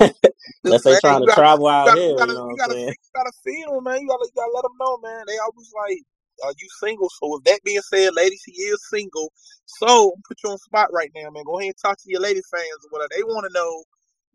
unless 0.64 0.84
they 0.84 0.96
trying 0.96 1.22
to 1.22 1.28
gotta, 1.28 1.28
travel 1.28 1.68
out 1.68 1.92
gotta, 1.92 1.98
here, 1.98 2.08
you 2.08 2.14
gotta, 2.16 2.32
you 2.32 2.34
know 2.34 2.46
you 2.46 2.56
what 2.56 2.60
gotta, 2.60 2.74
I'm 2.74 2.78
saying? 2.78 2.94
you 3.02 3.10
gotta 3.14 3.32
feel, 3.44 3.80
man. 3.82 4.02
You 4.02 4.08
gotta, 4.08 4.26
you 4.26 4.36
gotta 4.36 4.52
let 4.54 4.62
them 4.62 4.76
know, 4.80 4.98
man. 5.02 5.24
They 5.26 5.38
always 5.38 5.72
like, 5.88 6.02
are 6.44 6.54
you 6.58 6.68
single? 6.80 7.10
So 7.10 7.34
with 7.34 7.44
that 7.44 7.60
being 7.64 7.82
said, 7.82 8.14
ladies, 8.14 8.42
she 8.46 8.52
is 8.52 8.78
single. 8.90 9.32
So 9.66 10.12
I'm 10.16 10.22
put 10.28 10.38
you 10.44 10.50
on 10.50 10.58
spot 10.58 10.90
right 10.92 11.10
now, 11.16 11.30
man. 11.30 11.44
Go 11.44 11.58
ahead 11.58 11.68
and 11.74 11.78
talk 11.82 11.98
to 11.98 12.10
your 12.10 12.20
lady 12.20 12.42
fans 12.50 12.80
or 12.84 12.90
whatever. 12.90 13.10
They 13.16 13.24
want 13.24 13.46
to 13.46 13.54
know 13.54 13.84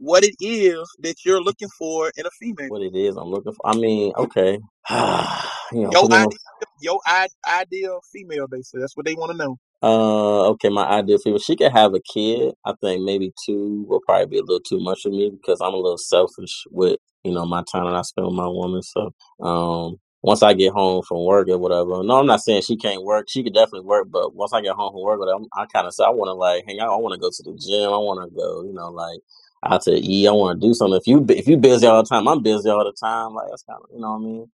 what 0.01 0.25
it 0.25 0.35
is 0.41 0.89
that 1.01 1.15
you're 1.25 1.43
looking 1.43 1.69
for 1.79 2.11
in 2.17 2.25
a 2.27 2.31
female. 2.39 2.69
What 2.69 2.83
it 2.83 2.95
is 2.95 3.17
I'm 3.17 3.29
looking 3.29 3.53
for? 3.53 3.67
I 3.67 3.75
mean, 3.77 4.13
okay, 4.17 4.59
you 4.91 5.83
know, 5.87 5.91
Your 5.91 6.07
ideal, 6.13 6.37
your 6.81 6.99
i- 7.05 7.27
ideal 7.47 8.01
female, 8.13 8.47
they 8.49 8.61
say. 8.63 8.79
That's 8.79 8.97
what 8.97 9.05
they 9.05 9.15
want 9.15 9.31
to 9.33 9.37
know. 9.37 9.57
Uh, 9.81 10.49
okay, 10.49 10.69
my 10.69 10.85
ideal 10.85 11.17
female. 11.19 11.39
She 11.39 11.55
could 11.55 11.71
have 11.71 11.93
a 11.93 12.01
kid. 12.01 12.53
I 12.65 12.73
think 12.81 13.03
maybe 13.03 13.31
two 13.45 13.85
will 13.87 14.01
probably 14.01 14.25
be 14.27 14.37
a 14.37 14.41
little 14.41 14.59
too 14.59 14.79
much 14.79 15.01
for 15.03 15.09
me 15.09 15.29
because 15.31 15.61
I'm 15.61 15.73
a 15.73 15.77
little 15.77 15.97
selfish 15.97 16.65
with 16.71 16.99
you 17.23 17.33
know 17.33 17.45
my 17.45 17.63
time 17.71 17.85
that 17.85 17.95
I 17.95 18.01
spend 18.01 18.27
with 18.27 18.35
my 18.35 18.47
woman. 18.47 18.81
So, 18.83 19.13
um, 19.41 19.97
once 20.21 20.43
I 20.43 20.53
get 20.53 20.73
home 20.73 21.01
from 21.07 21.23
work 21.25 21.47
or 21.47 21.57
whatever, 21.57 22.03
no, 22.03 22.19
I'm 22.19 22.25
not 22.27 22.41
saying 22.41 22.63
she 22.63 22.75
can't 22.75 23.03
work. 23.03 23.27
She 23.29 23.41
could 23.41 23.53
definitely 23.53 23.87
work, 23.87 24.07
but 24.11 24.35
once 24.35 24.51
I 24.53 24.61
get 24.61 24.75
home 24.75 24.91
from 24.93 25.01
work, 25.01 25.19
whatever, 25.19 25.37
I'm- 25.39 25.47
I 25.55 25.65
kind 25.67 25.87
of 25.87 25.93
say 25.93 26.03
I 26.03 26.09
want 26.09 26.27
to 26.29 26.33
like 26.33 26.65
hang 26.67 26.79
out. 26.81 26.91
I 26.93 26.97
want 26.97 27.13
to 27.13 27.19
go 27.19 27.29
to 27.31 27.43
the 27.43 27.57
gym. 27.57 27.93
I 27.93 27.97
want 27.97 28.21
to 28.29 28.35
go, 28.35 28.63
you 28.63 28.73
know, 28.73 28.89
like 28.89 29.19
out 29.65 29.81
to 29.83 29.91
eat. 29.91 30.27
I 30.27 30.31
want 30.31 30.61
to 30.61 30.67
do 30.67 30.73
something. 30.73 30.97
If 30.97 31.07
you 31.07 31.25
if 31.29 31.47
you 31.47 31.57
busy 31.57 31.87
all 31.87 32.03
the 32.03 32.09
time, 32.09 32.27
I'm 32.27 32.41
busy 32.43 32.69
all 32.69 32.83
the 32.83 32.93
time. 32.93 33.33
Like 33.33 33.49
that's 33.49 33.63
kind 33.63 33.79
of 33.83 33.89
you 33.93 33.99
know 34.01 34.11
what 34.11 34.21
I 34.21 34.23
mean. 34.25 34.51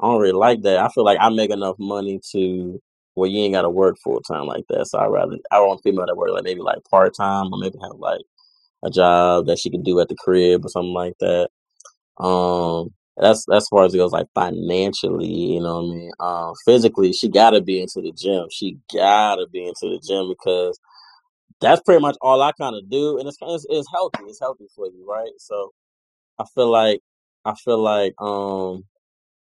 I 0.00 0.06
don't 0.06 0.20
really 0.20 0.32
like 0.32 0.62
that. 0.62 0.78
I 0.78 0.88
feel 0.90 1.04
like 1.04 1.18
I 1.20 1.28
make 1.30 1.50
enough 1.50 1.76
money 1.78 2.20
to 2.32 2.80
where 3.14 3.28
you 3.28 3.42
ain't 3.42 3.54
got 3.54 3.62
to 3.62 3.70
work 3.70 3.96
full 4.02 4.20
time 4.20 4.46
like 4.46 4.64
that. 4.68 4.86
So 4.86 4.98
I 4.98 5.06
rather 5.06 5.38
I 5.50 5.60
want 5.60 5.82
female 5.82 6.06
that 6.06 6.16
work 6.16 6.30
like 6.30 6.44
maybe 6.44 6.60
like 6.60 6.78
part 6.90 7.14
time 7.14 7.52
or 7.52 7.58
maybe 7.58 7.78
have 7.82 7.98
like 7.98 8.22
a 8.84 8.90
job 8.90 9.46
that 9.46 9.58
she 9.58 9.70
can 9.70 9.82
do 9.82 10.00
at 10.00 10.08
the 10.08 10.16
crib 10.16 10.64
or 10.64 10.68
something 10.68 10.94
like 10.94 11.14
that. 11.20 11.48
Um, 12.18 12.94
that's 13.16 13.46
as 13.52 13.68
far 13.68 13.84
as 13.84 13.94
it 13.94 13.98
goes 13.98 14.12
like 14.12 14.28
financially, 14.34 15.26
you 15.26 15.60
know 15.60 15.82
what 15.82 15.92
I 15.92 15.94
mean. 15.94 16.12
Um, 16.20 16.54
physically, 16.64 17.12
she 17.12 17.28
gotta 17.28 17.60
be 17.60 17.80
into 17.80 18.00
the 18.00 18.12
gym. 18.12 18.46
She 18.50 18.78
gotta 18.94 19.46
be 19.52 19.66
into 19.66 19.88
the 19.88 20.00
gym 20.06 20.28
because 20.28 20.78
that's 21.60 21.82
pretty 21.82 22.00
much 22.02 22.16
all 22.20 22.42
I 22.42 22.52
kind 22.52 22.76
of 22.76 22.90
do, 22.90 23.18
and 23.18 23.28
it's, 23.28 23.38
it's 23.42 23.66
it's 23.68 23.88
healthy. 23.92 24.24
It's 24.24 24.40
healthy 24.40 24.66
for 24.74 24.86
you, 24.86 25.06
right? 25.08 25.32
So 25.38 25.72
I 26.38 26.44
feel 26.54 26.70
like 26.70 27.00
I 27.44 27.54
feel 27.54 27.78
like 27.78 28.14
um 28.20 28.84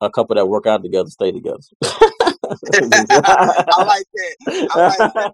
a 0.02 0.10
couple 0.10 0.36
that 0.36 0.48
work 0.48 0.68
out 0.68 0.84
together 0.84 1.10
stay 1.10 1.32
together. 1.32 1.60
I 1.84 3.82
like 3.84 4.06
that. 4.16 4.36
I 4.70 4.80
like 4.80 5.06
that. 5.16 5.30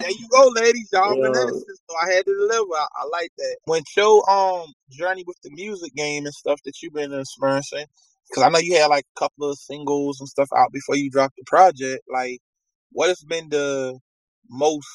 There 0.00 0.10
you 0.10 0.28
go, 0.30 0.48
ladies. 0.56 0.88
Y'all. 0.92 1.16
So 1.22 1.96
I 2.02 2.12
had 2.14 2.26
to 2.26 2.34
deliver. 2.34 2.74
I, 2.74 2.86
I 2.96 3.06
like 3.12 3.30
that. 3.38 3.56
When 3.66 3.82
your 3.96 4.30
um 4.30 4.72
journey 4.90 5.24
with 5.26 5.38
the 5.42 5.50
music 5.52 5.94
game 5.94 6.26
and 6.26 6.34
stuff 6.34 6.60
that 6.64 6.82
you've 6.82 6.94
been 6.94 7.12
experiencing, 7.14 7.86
because 8.28 8.44
I 8.44 8.48
know 8.50 8.58
you 8.60 8.76
had 8.76 8.88
like 8.88 9.06
a 9.16 9.20
couple 9.20 9.50
of 9.50 9.58
singles 9.58 10.20
and 10.20 10.28
stuff 10.28 10.48
out 10.56 10.72
before 10.72 10.96
you 10.96 11.10
dropped 11.10 11.36
the 11.36 11.44
project. 11.46 12.04
Like, 12.12 12.40
what 12.92 13.08
has 13.08 13.22
been 13.24 13.48
the 13.50 13.98
most 14.50 14.88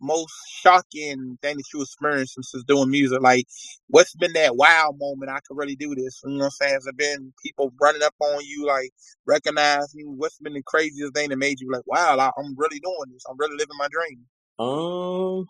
most 0.00 0.32
shocking 0.48 1.38
thing 1.42 1.56
that 1.56 1.64
you 1.72 1.82
experienced 1.82 2.34
since 2.34 2.64
doing 2.64 2.90
music? 2.90 3.20
Like, 3.20 3.46
what's 3.88 4.14
been 4.14 4.32
that 4.34 4.56
wow 4.56 4.94
moment? 4.98 5.30
I 5.30 5.40
could 5.46 5.56
really 5.56 5.76
do 5.76 5.94
this. 5.94 6.20
You 6.24 6.30
know 6.32 6.38
what 6.38 6.44
I'm 6.44 6.50
saying? 6.50 6.74
Has 6.74 6.86
it 6.86 6.96
been 6.96 7.32
people 7.44 7.72
running 7.80 8.02
up 8.02 8.14
on 8.20 8.44
you, 8.44 8.66
like 8.66 8.90
recognizing 9.26 10.00
you? 10.00 10.10
What's 10.10 10.38
been 10.38 10.54
the 10.54 10.62
craziest 10.62 11.14
thing 11.14 11.30
that 11.30 11.36
made 11.36 11.60
you 11.60 11.70
like, 11.70 11.86
wow, 11.86 12.16
I, 12.18 12.30
I'm 12.38 12.54
really 12.56 12.80
doing 12.80 13.12
this. 13.12 13.24
I'm 13.28 13.36
really 13.38 13.56
living 13.56 13.76
my 13.78 13.88
dream. 13.90 14.26
Um, 14.58 15.46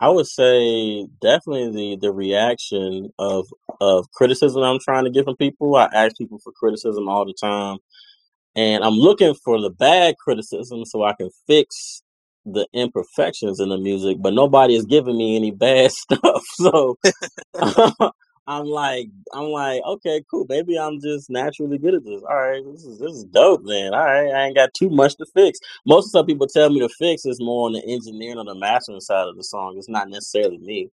I 0.00 0.08
would 0.08 0.26
say 0.26 1.06
definitely 1.20 1.96
the 1.96 1.98
the 2.00 2.12
reaction 2.12 3.10
of 3.18 3.46
of 3.80 4.10
criticism 4.12 4.62
I'm 4.62 4.80
trying 4.80 5.04
to 5.04 5.10
get 5.10 5.24
from 5.24 5.36
people. 5.36 5.76
I 5.76 5.88
ask 5.92 6.16
people 6.16 6.38
for 6.42 6.52
criticism 6.52 7.08
all 7.08 7.26
the 7.26 7.34
time, 7.34 7.78
and 8.56 8.82
I'm 8.82 8.94
looking 8.94 9.34
for 9.34 9.60
the 9.60 9.70
bad 9.70 10.16
criticism 10.18 10.84
so 10.84 11.04
I 11.04 11.12
can 11.12 11.30
fix 11.46 12.02
the 12.46 12.66
imperfections 12.74 13.60
in 13.60 13.70
the 13.70 13.78
music. 13.78 14.18
But 14.20 14.34
nobody 14.34 14.76
is 14.76 14.86
giving 14.86 15.18
me 15.18 15.36
any 15.36 15.50
bad 15.52 15.92
stuff, 15.92 16.44
so 16.54 16.98
I'm 18.48 18.66
like, 18.66 19.08
I'm 19.34 19.46
like, 19.50 19.82
okay, 19.86 20.22
cool. 20.30 20.46
Maybe 20.48 20.78
I'm 20.78 21.00
just 21.00 21.30
naturally 21.30 21.78
good 21.78 21.94
at 21.94 22.04
this. 22.04 22.22
All 22.22 22.36
right, 22.36 22.62
this 22.72 22.84
is 22.84 22.98
this 23.00 23.12
is 23.12 23.24
dope. 23.24 23.62
Then, 23.66 23.94
all 23.94 24.04
right, 24.04 24.32
I 24.32 24.46
ain't 24.46 24.56
got 24.56 24.74
too 24.74 24.90
much 24.90 25.16
to 25.16 25.26
fix. 25.34 25.58
Most 25.86 26.06
of 26.06 26.06
the 26.06 26.10
stuff 26.20 26.26
people 26.26 26.46
tell 26.48 26.70
me 26.70 26.80
to 26.80 26.90
fix 26.90 27.26
is 27.26 27.40
more 27.40 27.66
on 27.66 27.74
the 27.74 27.84
engineering 27.86 28.38
or 28.38 28.44
the 28.44 28.54
mastering 28.56 29.00
side 29.00 29.28
of 29.28 29.36
the 29.36 29.44
song. 29.44 29.76
It's 29.78 29.88
not 29.88 30.10
necessarily 30.10 30.58
me. 30.58 30.90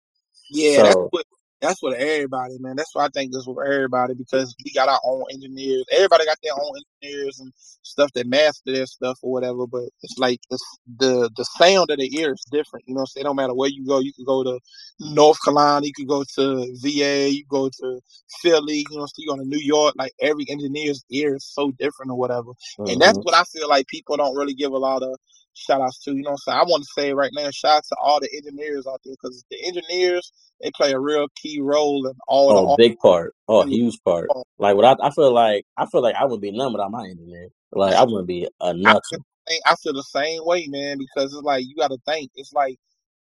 Yeah, 0.50 0.82
that's 0.82 0.96
So, 0.96 1.10
what 1.10 1.26
that's 1.60 1.82
what 1.82 1.94
everybody, 1.98 2.56
man. 2.60 2.76
That's 2.76 2.94
what 2.94 3.04
I 3.04 3.08
think 3.08 3.32
is 3.34 3.44
for 3.44 3.64
everybody 3.64 4.14
because 4.14 4.54
we 4.64 4.72
got 4.72 4.88
our 4.88 5.00
own 5.04 5.24
engineers. 5.32 5.84
Everybody 5.92 6.26
got 6.26 6.38
their 6.42 6.52
own 6.54 6.72
engineers 7.02 7.40
and 7.40 7.52
stuff 7.82 8.12
that 8.14 8.28
master 8.28 8.72
their 8.72 8.86
stuff 8.86 9.18
or 9.22 9.32
whatever. 9.32 9.66
But 9.66 9.84
it's 10.02 10.18
like 10.18 10.40
the 10.50 10.58
the 10.98 11.30
the 11.36 11.44
sound 11.58 11.90
of 11.90 11.98
the 11.98 12.16
ear 12.18 12.32
is 12.34 12.44
different. 12.52 12.84
You 12.88 12.94
know, 12.94 13.04
so 13.06 13.20
it 13.20 13.24
don't 13.24 13.36
matter 13.36 13.54
where 13.54 13.70
you 13.70 13.86
go. 13.86 14.00
You 14.00 14.12
could 14.14 14.26
go 14.26 14.44
to 14.44 14.60
North 15.00 15.38
Carolina, 15.44 15.86
you 15.86 15.92
could 15.96 16.08
go 16.08 16.24
to 16.36 16.76
VA, 16.82 17.30
you 17.32 17.44
go 17.48 17.68
to 17.70 18.00
Philly. 18.42 18.86
You 18.90 18.98
know, 18.98 19.06
so 19.06 19.14
you 19.18 19.28
go 19.30 19.36
to 19.36 19.44
New 19.48 19.60
York. 19.60 19.94
Like 19.98 20.12
every 20.20 20.46
engineer's 20.48 21.04
ear 21.10 21.36
is 21.36 21.44
so 21.46 21.72
different 21.72 22.12
or 22.12 22.18
whatever. 22.18 22.52
And 22.86 23.00
that's 23.00 23.18
hmm 23.18 23.22
what 23.22 23.34
I 23.34 23.44
feel 23.44 23.68
like 23.68 23.88
people 23.88 24.16
don't 24.16 24.36
really 24.36 24.54
give 24.54 24.72
a 24.72 24.78
lot 24.78 25.02
of 25.02 25.16
shout 25.54 25.80
outs 25.80 25.98
to. 26.04 26.14
You 26.14 26.22
know, 26.22 26.36
so 26.36 26.52
I 26.52 26.62
want 26.62 26.82
to 26.82 27.00
say 27.00 27.12
right 27.12 27.30
now, 27.32 27.50
shout 27.50 27.78
out 27.78 27.84
to 27.88 27.96
all 28.02 28.20
the 28.20 28.28
engineers 28.34 28.86
out 28.86 29.00
there 29.04 29.14
because 29.14 29.44
the 29.50 29.66
engineers 29.66 30.32
they 30.60 30.70
play 30.74 30.92
a 30.92 31.00
real 31.00 31.26
key 31.40 31.60
role 31.60 32.06
in 32.06 32.14
all 32.28 32.54
the 32.54 32.72
oh, 32.72 32.76
big 32.76 32.98
part. 32.98 33.34
Oh, 33.48 33.64
huge 33.64 33.98
part. 34.04 34.28
all. 34.30 34.46
Like 34.58 34.76
what 34.76 34.84
I, 34.84 35.08
I 35.08 35.10
feel 35.10 35.32
like, 35.32 35.66
I 35.76 35.86
feel 35.86 36.02
like 36.02 36.14
I 36.14 36.24
would 36.24 36.40
be 36.40 36.52
none 36.52 36.72
without 36.72 36.90
my 36.90 37.06
engineer. 37.06 37.48
Like 37.72 37.94
I 37.94 38.02
wouldn't 38.04 38.26
be 38.26 38.48
a 38.60 38.68
I 38.68 38.72
feel, 38.72 38.82
nothing. 38.82 39.02
the 39.10 39.18
same- 39.48 39.60
I 39.66 39.74
feel 39.76 39.92
the 39.92 40.02
same 40.02 40.40
way, 40.44 40.66
man, 40.68 40.98
because 40.98 41.32
it's 41.32 41.42
like 41.42 41.64
you 41.66 41.74
got 41.76 41.88
to 41.88 41.98
think. 42.06 42.30
It's 42.34 42.52
like 42.52 42.78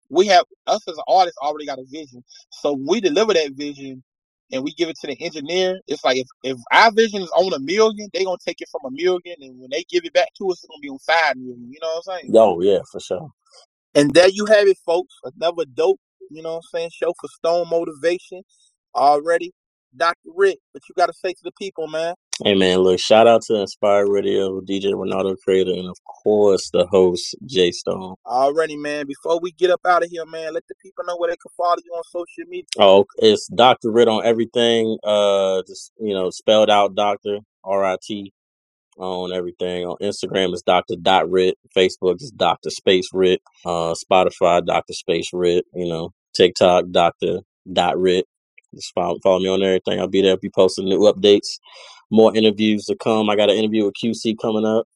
we 0.08 0.26
have 0.28 0.44
us 0.66 0.86
as 0.88 0.98
artists 1.08 1.38
already 1.38 1.66
got 1.66 1.78
a 1.78 1.84
vision, 1.90 2.24
so 2.50 2.72
we 2.72 3.00
deliver 3.00 3.34
that 3.34 3.52
vision 3.52 4.02
and 4.52 4.64
we 4.64 4.72
give 4.74 4.88
it 4.88 4.98
to 5.00 5.08
the 5.08 5.20
engineer. 5.22 5.80
It's 5.88 6.04
like 6.04 6.18
if, 6.18 6.28
if 6.44 6.58
our 6.72 6.92
vision 6.92 7.22
is 7.22 7.30
on 7.30 7.52
a 7.54 7.60
million, 7.60 8.10
they 8.14 8.24
gonna 8.24 8.38
take 8.46 8.60
it 8.62 8.68
from 8.70 8.82
a 8.86 8.90
million, 8.92 9.36
and 9.40 9.60
when 9.60 9.70
they 9.72 9.84
give 9.90 10.04
it 10.04 10.14
back 10.14 10.28
to 10.38 10.50
us, 10.50 10.58
it's 10.58 10.66
gonna 10.66 10.80
be 10.80 10.90
on 10.90 10.98
five 11.00 11.36
million. 11.36 11.70
You 11.72 11.80
know 11.82 11.88
what 11.88 12.14
I'm 12.14 12.20
saying? 12.20 12.34
Oh 12.34 12.60
yeah, 12.62 12.80
for 12.90 13.00
sure. 13.00 13.30
And 13.94 14.14
there 14.14 14.30
you 14.30 14.46
have 14.46 14.68
it, 14.68 14.78
folks. 14.86 15.14
Another 15.24 15.66
dope, 15.66 16.00
you 16.30 16.42
know 16.42 16.52
what 16.52 16.56
I'm 16.58 16.62
saying, 16.80 16.90
show 16.94 17.14
for 17.20 17.28
Stone 17.28 17.70
Motivation 17.70 18.42
already. 18.96 19.52
Dr. 19.96 20.30
Rit, 20.34 20.58
what 20.72 20.84
you 20.88 20.96
got 20.96 21.08
to 21.08 21.14
say 21.14 21.32
to 21.34 21.40
the 21.44 21.52
people, 21.60 21.88
man? 21.88 22.16
Hey 22.42 22.54
man, 22.54 22.78
look, 22.78 22.98
shout 23.00 23.26
out 23.26 23.42
to 23.48 23.56
Inspire 23.60 24.10
Radio, 24.10 24.62
DJ 24.62 24.92
Ronaldo 24.94 25.36
Creator, 25.44 25.72
and 25.72 25.88
of 25.88 25.98
course 26.04 26.70
the 26.72 26.86
host, 26.86 27.36
Jay 27.46 27.70
Stone. 27.70 28.14
Already, 28.26 28.76
man. 28.78 29.06
Before 29.06 29.38
we 29.40 29.52
get 29.52 29.70
up 29.70 29.82
out 29.86 30.04
of 30.04 30.10
here, 30.10 30.24
man, 30.24 30.54
let 30.54 30.64
the 30.68 30.74
people 30.82 31.04
know 31.06 31.18
where 31.18 31.30
they 31.30 31.36
can 31.36 31.50
follow 31.56 31.76
you 31.84 31.92
on 31.92 32.02
social 32.04 32.48
media. 32.48 32.64
Oh, 32.78 33.04
it's 33.18 33.46
Dr. 33.48 33.90
Rit 33.90 34.08
on 34.08 34.24
everything. 34.24 34.96
Uh 35.04 35.62
just 35.66 35.92
you 36.00 36.14
know, 36.14 36.30
spelled 36.30 36.70
out 36.70 36.94
Doctor 36.94 37.40
R 37.64 37.84
I 37.84 37.96
T 38.02 38.32
on 38.98 39.32
everything. 39.32 39.86
On 39.86 39.96
Instagram 40.02 40.54
is 40.54 40.62
Dr. 40.62 40.96
Dot 40.96 41.30
Rit. 41.30 41.56
Facebook 41.76 42.22
is 42.22 42.32
Dr. 42.36 42.70
Space 42.70 43.08
Rit. 43.12 43.40
Uh 43.64 43.94
Spotify, 43.94 44.64
Dr. 44.64 44.94
Space 44.94 45.30
Rit, 45.32 45.64
you 45.74 45.88
know, 45.88 46.12
TikTok, 46.34 46.86
Dr. 46.92 47.40
Dot 47.72 47.98
Rit. 48.00 48.26
Just 48.74 48.92
follow, 48.94 49.18
follow 49.22 49.40
me 49.40 49.48
on 49.48 49.62
everything. 49.62 50.00
I'll 50.00 50.08
be 50.08 50.22
there. 50.22 50.36
Be 50.36 50.50
posting 50.54 50.86
new 50.86 51.00
updates, 51.00 51.58
more 52.10 52.36
interviews 52.36 52.84
to 52.86 52.96
come. 52.96 53.28
I 53.30 53.36
got 53.36 53.50
an 53.50 53.56
interview 53.56 53.84
with 53.84 53.94
QC 54.02 54.36
coming 54.40 54.64
up. 54.64 54.86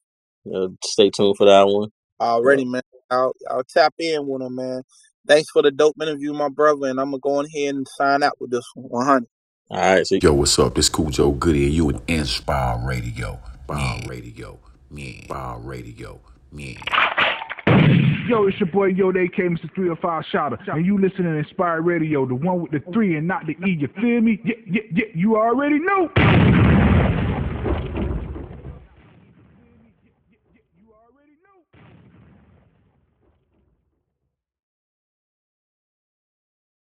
Uh, 0.53 0.69
stay 0.83 1.09
tuned 1.09 1.37
for 1.37 1.45
that 1.45 1.67
one. 1.67 1.89
Already, 2.19 2.65
man. 2.65 2.81
I'll, 3.09 3.33
I'll 3.49 3.63
tap 3.63 3.93
in 3.99 4.27
with 4.27 4.41
them, 4.41 4.55
man. 4.55 4.83
Thanks 5.27 5.49
for 5.51 5.61
the 5.61 5.71
dope 5.71 5.95
interview, 6.01 6.33
my 6.33 6.49
brother, 6.49 6.87
and 6.87 6.99
I'm 6.99 7.11
gonna 7.11 7.19
go 7.19 7.41
ahead 7.41 7.75
and 7.75 7.87
sign 7.87 8.23
out 8.23 8.39
with 8.39 8.51
this 8.51 8.65
one, 8.73 8.89
100. 8.89 9.27
All 9.69 9.77
right, 9.77 10.05
so 10.05 10.15
Yo, 10.21 10.33
what's 10.33 10.57
up? 10.59 10.75
This 10.75 10.89
Cool 10.89 11.11
Joe 11.11 11.31
Goody, 11.31 11.65
and 11.65 11.73
you 11.73 11.89
in 11.89 12.01
Inspire 12.07 12.85
Radio. 12.85 13.39
Inspire 13.69 14.01
Radio. 14.07 14.59
Yeah. 14.91 15.05
Inspire 15.05 15.59
Radio. 15.59 16.19
Yeah. 16.51 17.37
Yo, 18.31 18.47
it's 18.47 18.57
your 18.61 18.69
boy 18.69 18.85
Yo, 18.85 19.11
they 19.11 19.27
came 19.27 19.57
to 19.57 19.67
305 19.75 20.23
Shotter. 20.31 20.57
And 20.67 20.85
you 20.85 20.97
listening 20.97 21.33
to 21.33 21.39
Inspired 21.39 21.81
Radio, 21.81 22.25
the 22.25 22.33
one 22.33 22.61
with 22.61 22.71
the 22.71 22.79
three 22.93 23.17
and 23.17 23.27
not 23.27 23.45
the 23.45 23.57
E. 23.67 23.75
You 23.77 23.89
feel 23.99 24.21
me? 24.21 24.39
Yeah, 24.45 24.55
yeah, 24.65 24.81
yeah, 24.93 25.05
you 25.13 25.35
already 25.35 25.79
know. 25.79 26.07